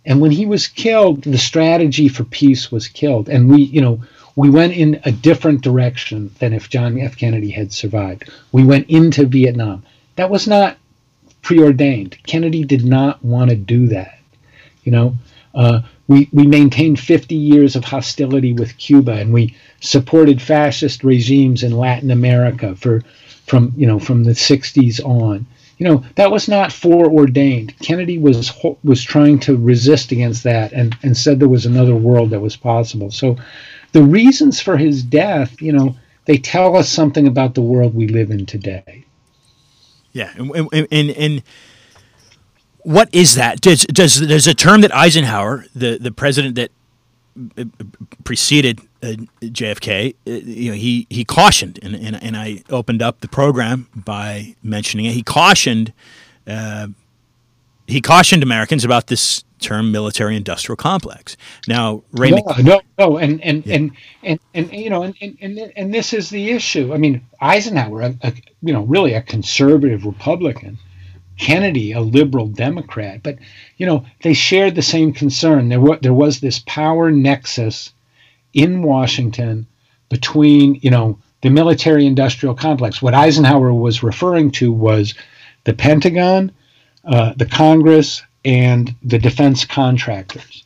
[0.04, 3.28] And when he was killed the strategy for peace was killed.
[3.28, 4.02] And we you know
[4.36, 7.16] we went in a different direction than if john f.
[7.16, 8.30] Kennedy had survived.
[8.52, 9.84] We went into vietnam.
[10.16, 10.76] That was not
[11.42, 12.16] preordained.
[12.26, 14.16] Kennedy did not want to do that
[14.86, 15.14] you know.
[15.54, 21.62] Uh, we, we maintained 50 years of hostility with cuba and we supported fascist regimes
[21.62, 23.02] in latin america for
[23.46, 25.46] from you know from the 60s on.
[25.78, 27.78] You know that was not foreordained.
[27.80, 32.30] Kennedy was was trying to resist against that and and said there was another world
[32.30, 33.10] that was possible.
[33.10, 33.36] So
[33.92, 38.08] the reasons for his death you know they tell us something about the world we
[38.08, 39.04] live in today.
[40.12, 41.42] Yeah and and, and
[42.86, 43.60] what is that?
[43.60, 46.70] Does does there's a term that eisenhower the the president that
[48.24, 53.20] preceded uh, JFK, uh, you know, he, he cautioned, and, and, and I opened up
[53.20, 55.12] the program by mentioning it.
[55.12, 55.92] He cautioned,
[56.46, 56.88] uh,
[57.86, 61.36] he cautioned Americans about this term military-industrial complex.
[61.66, 63.74] Now, Ray no, Mc- no, no, and and, yeah.
[63.74, 63.90] and
[64.22, 66.92] and and you know, and, and and this is the issue.
[66.92, 68.32] I mean, Eisenhower, a, a,
[68.62, 70.78] you know, really a conservative Republican,
[71.38, 73.38] Kennedy, a liberal Democrat, but
[73.76, 75.68] you know they shared the same concern.
[75.68, 77.92] There was there was this power nexus
[78.56, 79.66] in Washington
[80.08, 83.00] between you know the military-industrial complex.
[83.00, 85.14] What Eisenhower was referring to was
[85.64, 86.50] the Pentagon,
[87.04, 90.64] uh, the Congress, and the defense contractors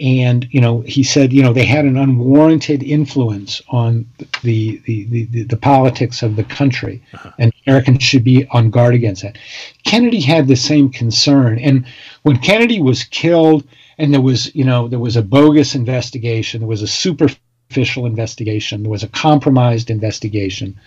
[0.00, 4.06] and you know he said you know they had an unwarranted influence on
[4.42, 7.30] the the the, the, the politics of the country uh-huh.
[7.38, 9.36] and americans should be on guard against that
[9.84, 11.86] kennedy had the same concern and
[12.22, 13.64] when kennedy was killed
[14.00, 16.60] and there was you know there was a bogus investigation.
[16.60, 18.82] There was a superficial investigation.
[18.82, 20.78] There was a compromised investigation.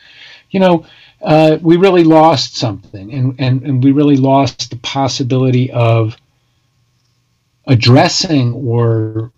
[0.51, 0.85] You know
[1.23, 3.13] uh, we really lost something.
[3.13, 6.17] And, and and we really lost the possibility of
[7.65, 9.31] addressing or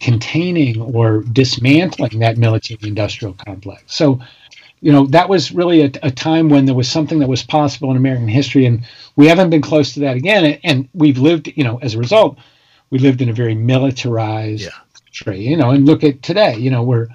[0.00, 3.82] containing or dismantling that military industrial complex.
[3.86, 4.20] So,
[4.80, 7.90] you know, that was really a, a, time when there was something that was possible
[7.90, 8.84] in American history, and
[9.16, 10.44] we haven't been close to that again.
[10.44, 12.38] And, and we've lived, you know, as a result,
[12.90, 14.70] we lived in a very militarized yeah.
[15.04, 15.40] country.
[15.40, 16.56] You know, and look at today.
[16.56, 17.08] You know, we're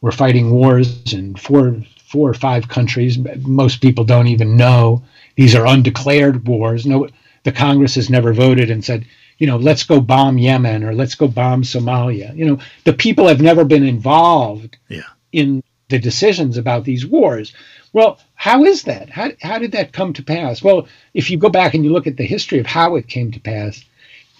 [0.00, 1.76] we're fighting wars in four
[2.06, 3.18] four or five countries.
[3.18, 5.04] Most people don't even know
[5.36, 6.86] these are undeclared wars.
[6.86, 7.08] No,
[7.44, 9.06] the Congress has never voted and said
[9.38, 12.36] you know, let's go bomb Yemen or let's go bomb Somalia.
[12.36, 15.02] You know, the people have never been involved yeah.
[15.32, 17.54] in the decisions about these wars.
[17.92, 19.08] Well, how is that?
[19.08, 20.62] How, how did that come to pass?
[20.62, 23.30] Well, if you go back and you look at the history of how it came
[23.32, 23.82] to pass,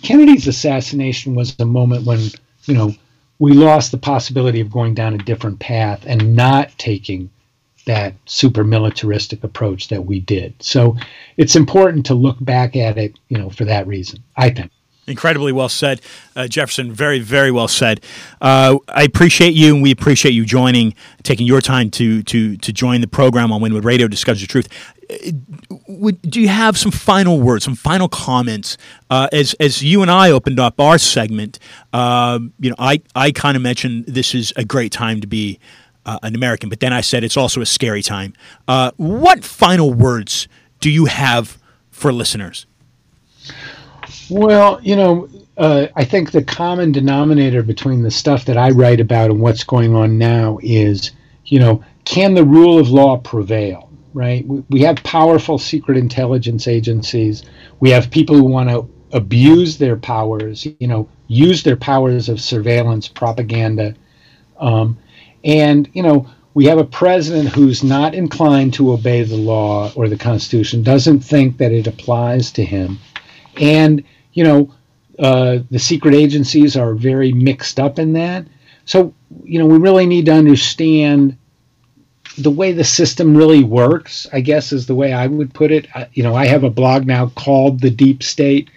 [0.02, 2.20] Kennedy's assassination was a moment when,
[2.64, 2.94] you know,
[3.38, 7.30] we lost the possibility of going down a different path and not taking
[7.86, 10.54] that super militaristic approach that we did.
[10.62, 10.96] So
[11.36, 14.70] it's important to look back at it, you know, for that reason, I think.
[15.08, 16.00] Incredibly well said,
[16.36, 16.92] uh, Jefferson.
[16.92, 18.04] Very, very well said.
[18.40, 22.72] Uh, I appreciate you, and we appreciate you joining, taking your time to to to
[22.72, 24.68] join the program on Wynwood Radio, discuss the truth.
[25.10, 25.32] Uh,
[25.88, 28.76] would, do you have some final words, some final comments
[29.10, 31.58] uh, as as you and I opened up our segment?
[31.92, 35.58] Uh, you know, I I kind of mentioned this is a great time to be
[36.04, 38.34] uh, an American, but then I said it's also a scary time.
[38.96, 40.48] what final words
[40.80, 41.58] do you have
[41.90, 42.66] for listeners?
[44.30, 49.00] Well, you know, uh, I think the common denominator between the stuff that I write
[49.00, 51.12] about and what's going on now is,
[51.44, 53.90] you know, can the rule of law prevail?
[54.14, 54.46] Right?
[54.46, 57.44] We, we have powerful secret intelligence agencies.
[57.80, 62.40] We have people who want to abuse their powers, you know, use their powers of
[62.40, 63.94] surveillance, propaganda.
[64.58, 64.98] Um,
[65.44, 70.08] and, you know, we have a president who's not inclined to obey the law or
[70.08, 72.98] the Constitution, doesn't think that it applies to him.
[73.60, 74.74] And you know,
[75.18, 78.46] uh, the secret agencies are very mixed up in that.
[78.84, 79.12] So,
[79.44, 81.36] you know, we really need to understand
[82.38, 85.88] the way the system really works, I guess is the way I would put it.
[85.94, 88.70] I, you know, I have a blog now called The Deep State,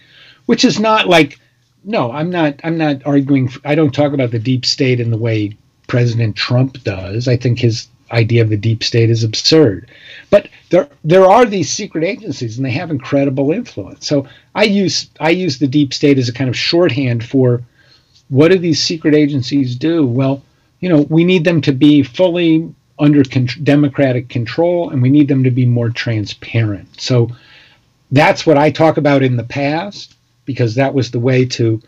[0.48, 1.40] which is not like
[1.84, 5.18] no, I'm not I'm not arguing I don't talk about the deep state in the
[5.18, 5.58] way
[5.88, 7.28] President Trump does.
[7.28, 9.90] I think his idea of the deep state is absurd.
[10.30, 14.08] But there there are these secret agencies and they have incredible influence.
[14.08, 17.64] So I use I use the deep state as a kind of shorthand for
[18.30, 20.06] what do these secret agencies do?
[20.06, 20.42] Well,
[20.80, 25.28] you know, we need them to be fully under con- democratic control and we need
[25.28, 26.88] them to be more transparent.
[27.00, 27.30] So
[28.12, 31.82] that's what I talk about in the past because that was the way to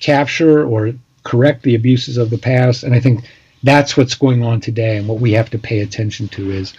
[0.00, 0.92] capture or
[1.24, 3.24] correct the abuses of the past and I think
[3.62, 6.74] that's what's going on today and what we have to pay attention to is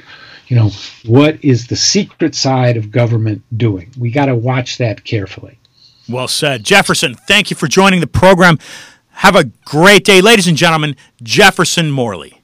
[0.48, 0.70] you know
[1.06, 3.92] what is the secret side of government doing?
[3.98, 5.60] We got to watch that carefully.
[6.08, 6.64] Well said.
[6.64, 8.58] Jefferson thank you for joining the program.
[9.10, 10.22] Have a great day.
[10.22, 12.42] Ladies and gentlemen jefferson morley.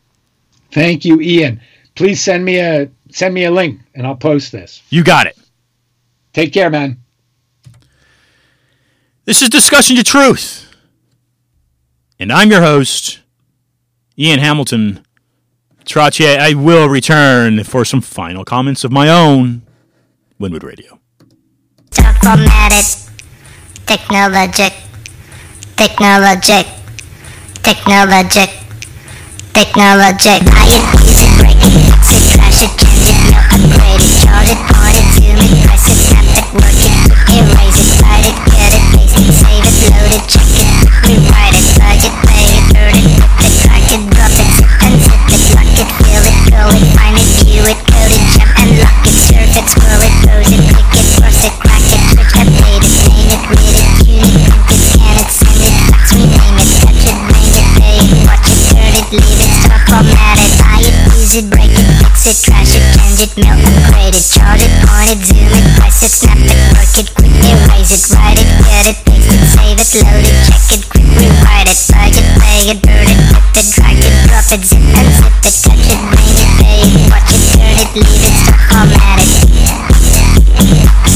[0.72, 1.62] Thank you ian.
[1.96, 4.82] Please send me a send me a link and i'll post this.
[4.90, 5.38] You got it.
[6.34, 7.00] Take care man.
[9.24, 10.66] This is discussion to truth
[12.20, 13.20] and i'm your host
[14.18, 15.06] Ian Hamilton.
[15.86, 19.62] Trottier, I will return for some final comments of my own.
[20.40, 21.00] Wynwood Radio.
[21.92, 22.86] Formatted.
[23.86, 24.74] Technologic.
[25.76, 26.66] Technologic.
[27.62, 28.50] Technologic.
[29.54, 30.42] Technologic.
[30.48, 30.86] I am
[31.38, 31.76] break it,
[32.64, 34.60] it, change it, no upgrade it, charge it,
[34.96, 36.00] it, zoom it, press it,
[36.36, 36.92] it, work it,
[37.36, 41.35] erase it, it, cut it, paste it, save it, load it, check it,
[46.56, 50.00] fill it, find it, view it, code it, jump and lock it, surf it, scroll
[50.00, 53.76] it, pose it, click it, cross it, crack it, switch, update it, name it, read
[53.76, 57.52] it, tune it, print it, scan it, send it, fax, rename it, touch it, bring
[57.60, 61.36] it, pay it, watch it, turn it, leave it, stop, format it, buy it, use
[61.36, 65.12] it, break it, fix it, trash it, change it, mail, upgrade it, chart it, point
[65.12, 68.96] it, zoom it, press it, snap it, work it, quick, erase it, write it, get
[68.96, 72.72] it, paste it, save it, load it, check it, quick, rewrite it, plug it, play
[72.72, 76.36] it, burn it, it, drag it, drop it, zip and zip it, touch it, bring
[76.36, 78.36] it, pay it, watch it, turn it, leave it,
[78.68, 79.32] format it.
[80.56, 81.15] Touch it,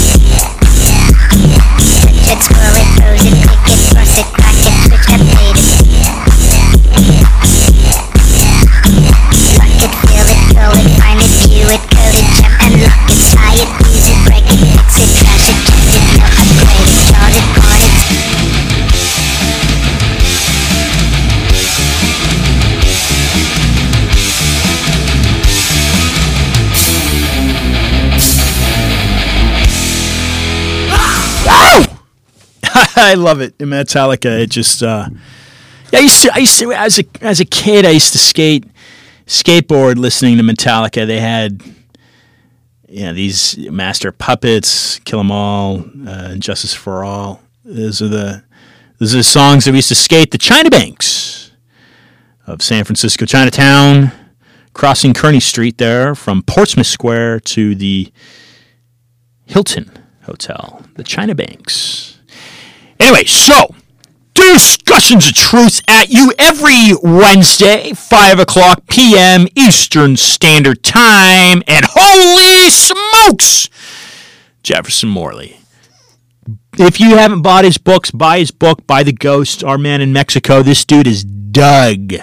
[33.06, 33.58] I love it.
[33.58, 35.10] Metallica, it just uh,
[35.92, 36.00] yeah.
[36.00, 38.66] I used to, I used to as a as a kid, I used to skate
[39.26, 41.08] skateboard listening to Metallica.
[41.08, 41.64] They had
[42.88, 47.42] you know these master puppets, Kill 'Em All, uh, Justice for All.
[47.64, 48.44] Those are the
[48.98, 51.52] those are the songs that we used to skate the China Banks
[52.48, 54.12] of San Francisco, Chinatown,
[54.74, 58.12] crossing Kearny Street there from Portsmouth Square to the
[59.46, 59.92] Hilton
[60.24, 62.19] Hotel, the China Banks.
[63.00, 63.74] Anyway, so
[64.34, 69.48] discussions of truth at you every Wednesday, 5 o'clock p.m.
[69.56, 71.64] Eastern Standard Time.
[71.68, 73.70] And holy smokes,
[74.64, 75.58] Jefferson Morley.
[76.78, 80.14] If you haven't bought his books, buy his book, Buy the Ghost, Our Man in
[80.14, 80.62] Mexico.
[80.62, 82.14] This dude is Doug.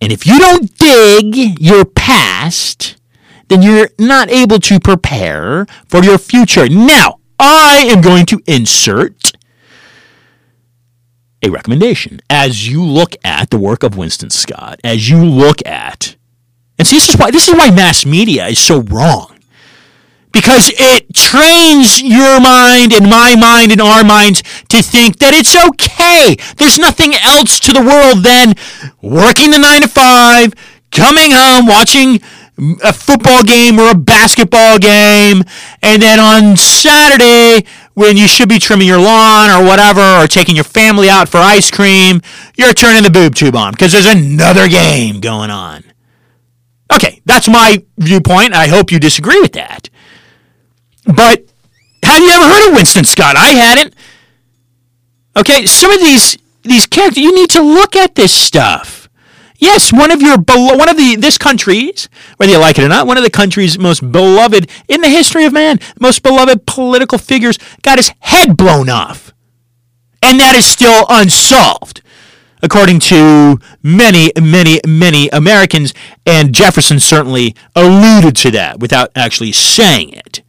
[0.00, 2.96] And if you don't dig your past,
[3.48, 6.68] then you're not able to prepare for your future.
[6.68, 9.32] Now, I am going to insert
[11.42, 16.16] a recommendation as you look at the work of Winston Scott, as you look at,
[16.78, 19.38] and see, this is why this is why mass media is so wrong
[20.32, 25.56] because it trains your mind and my mind and our minds to think that it's
[25.56, 26.36] okay.
[26.56, 28.54] There's nothing else to the world than
[29.02, 30.52] working the nine to five,
[30.90, 32.20] coming home, watching
[32.82, 35.44] a football game or a basketball game,
[35.82, 40.54] and then on Saturday, when you should be trimming your lawn or whatever, or taking
[40.54, 42.20] your family out for ice cream,
[42.56, 45.84] you're turning the boob tube on because there's another game going on.
[46.92, 48.54] Okay, that's my viewpoint.
[48.54, 49.90] I hope you disagree with that.
[51.04, 51.44] But
[52.02, 53.36] have you ever heard of Winston Scott?
[53.36, 53.94] I hadn't.
[55.36, 58.97] Okay, some of these these characters, you need to look at this stuff.
[59.58, 63.08] Yes, one of your one of the this country's, whether you like it or not,
[63.08, 67.58] one of the country's most beloved in the history of man, most beloved political figures
[67.82, 69.34] got his head blown off.
[70.22, 72.02] And that is still unsolved
[72.62, 75.94] according to many, many, many Americans,
[76.26, 80.42] and Jefferson certainly alluded to that without actually saying it.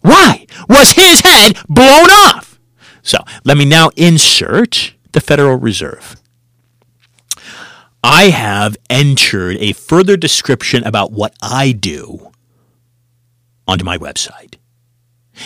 [0.00, 2.58] Why was his head blown off?
[3.02, 6.16] So let me now insert the Federal Reserve.
[8.02, 12.32] I have entered a further description about what I do
[13.66, 14.56] onto my website.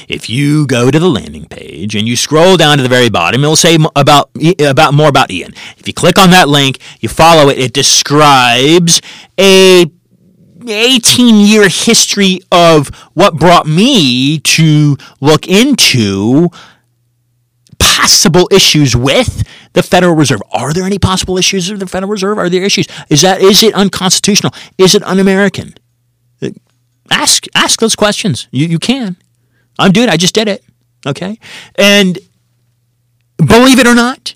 [0.09, 3.44] If you go to the landing page and you scroll down to the very bottom,
[3.44, 4.30] it'll say about
[4.61, 5.54] about more about Ian.
[5.76, 9.00] If you click on that link, you follow it, it describes
[9.38, 9.86] a
[10.66, 16.50] 18 year history of what brought me to look into
[17.97, 19.42] possible issues with
[19.72, 20.42] the Federal Reserve.
[20.53, 22.38] Are there any possible issues with the Federal Reserve?
[22.38, 22.86] Are there issues?
[23.09, 24.53] Is that is it unconstitutional?
[24.76, 25.74] Is it un-American?
[27.11, 28.49] Ask ask those questions.
[28.51, 29.16] You you can.
[29.78, 30.09] I'm doing.
[30.09, 30.64] I just did it.
[31.07, 31.38] Okay,
[31.76, 32.18] and
[33.36, 34.34] believe it or not,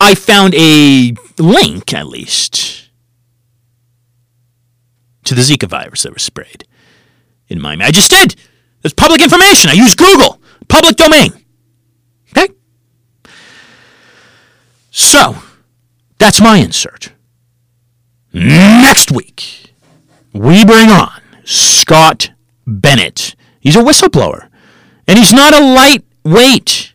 [0.00, 2.90] I found a link at least
[5.24, 6.64] to the Zika virus that was sprayed
[7.48, 7.84] in Miami.
[7.84, 8.34] I just did.
[8.82, 9.70] It's public information.
[9.70, 11.32] I use Google, public domain.
[12.36, 12.52] Okay?
[14.98, 15.36] So,
[16.16, 17.12] that's my insert.
[18.32, 19.74] Next week,
[20.32, 22.30] we bring on Scott
[22.66, 23.36] Bennett.
[23.60, 24.48] He's a whistleblower,
[25.06, 26.94] and he's not a lightweight.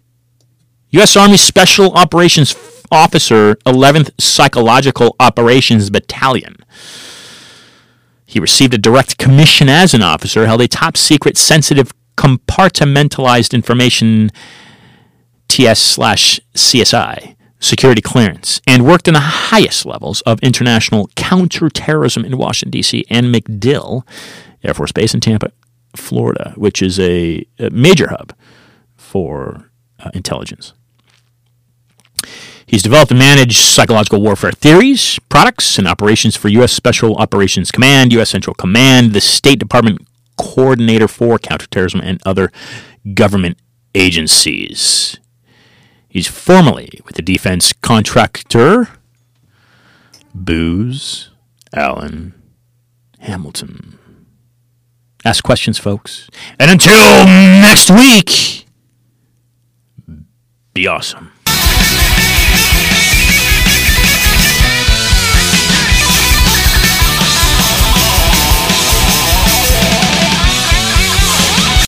[0.90, 1.16] U.S.
[1.16, 2.56] Army Special Operations
[2.92, 6.56] Officer, 11th Psychological Operations Battalion.
[8.26, 14.32] He received a direct commission as an officer, held a top secret, sensitive, compartmentalized information
[15.48, 22.38] TS slash CSI security clearance and worked in the highest levels of international counterterrorism in
[22.38, 23.06] Washington, D.C.
[23.10, 24.06] and MacDill
[24.64, 25.52] Air Force Base in Tampa,
[25.96, 28.36] Florida, which is a, a major hub
[28.96, 30.74] for uh, intelligence.
[32.66, 36.72] He's developed and managed psychological warfare theories, products, and operations for U.S.
[36.72, 38.30] Special Operations Command, U.S.
[38.30, 40.08] Central Command, the State Department
[40.38, 42.50] Coordinator for Counterterrorism, and other
[43.14, 43.58] government
[43.94, 45.20] agencies.
[46.12, 48.90] He's formerly with the defense contractor
[50.36, 51.30] Booz
[51.74, 52.34] Allen
[53.20, 53.98] Hamilton.
[55.24, 56.30] Ask questions, folks.
[56.60, 58.66] And until next week,
[60.74, 61.32] be awesome.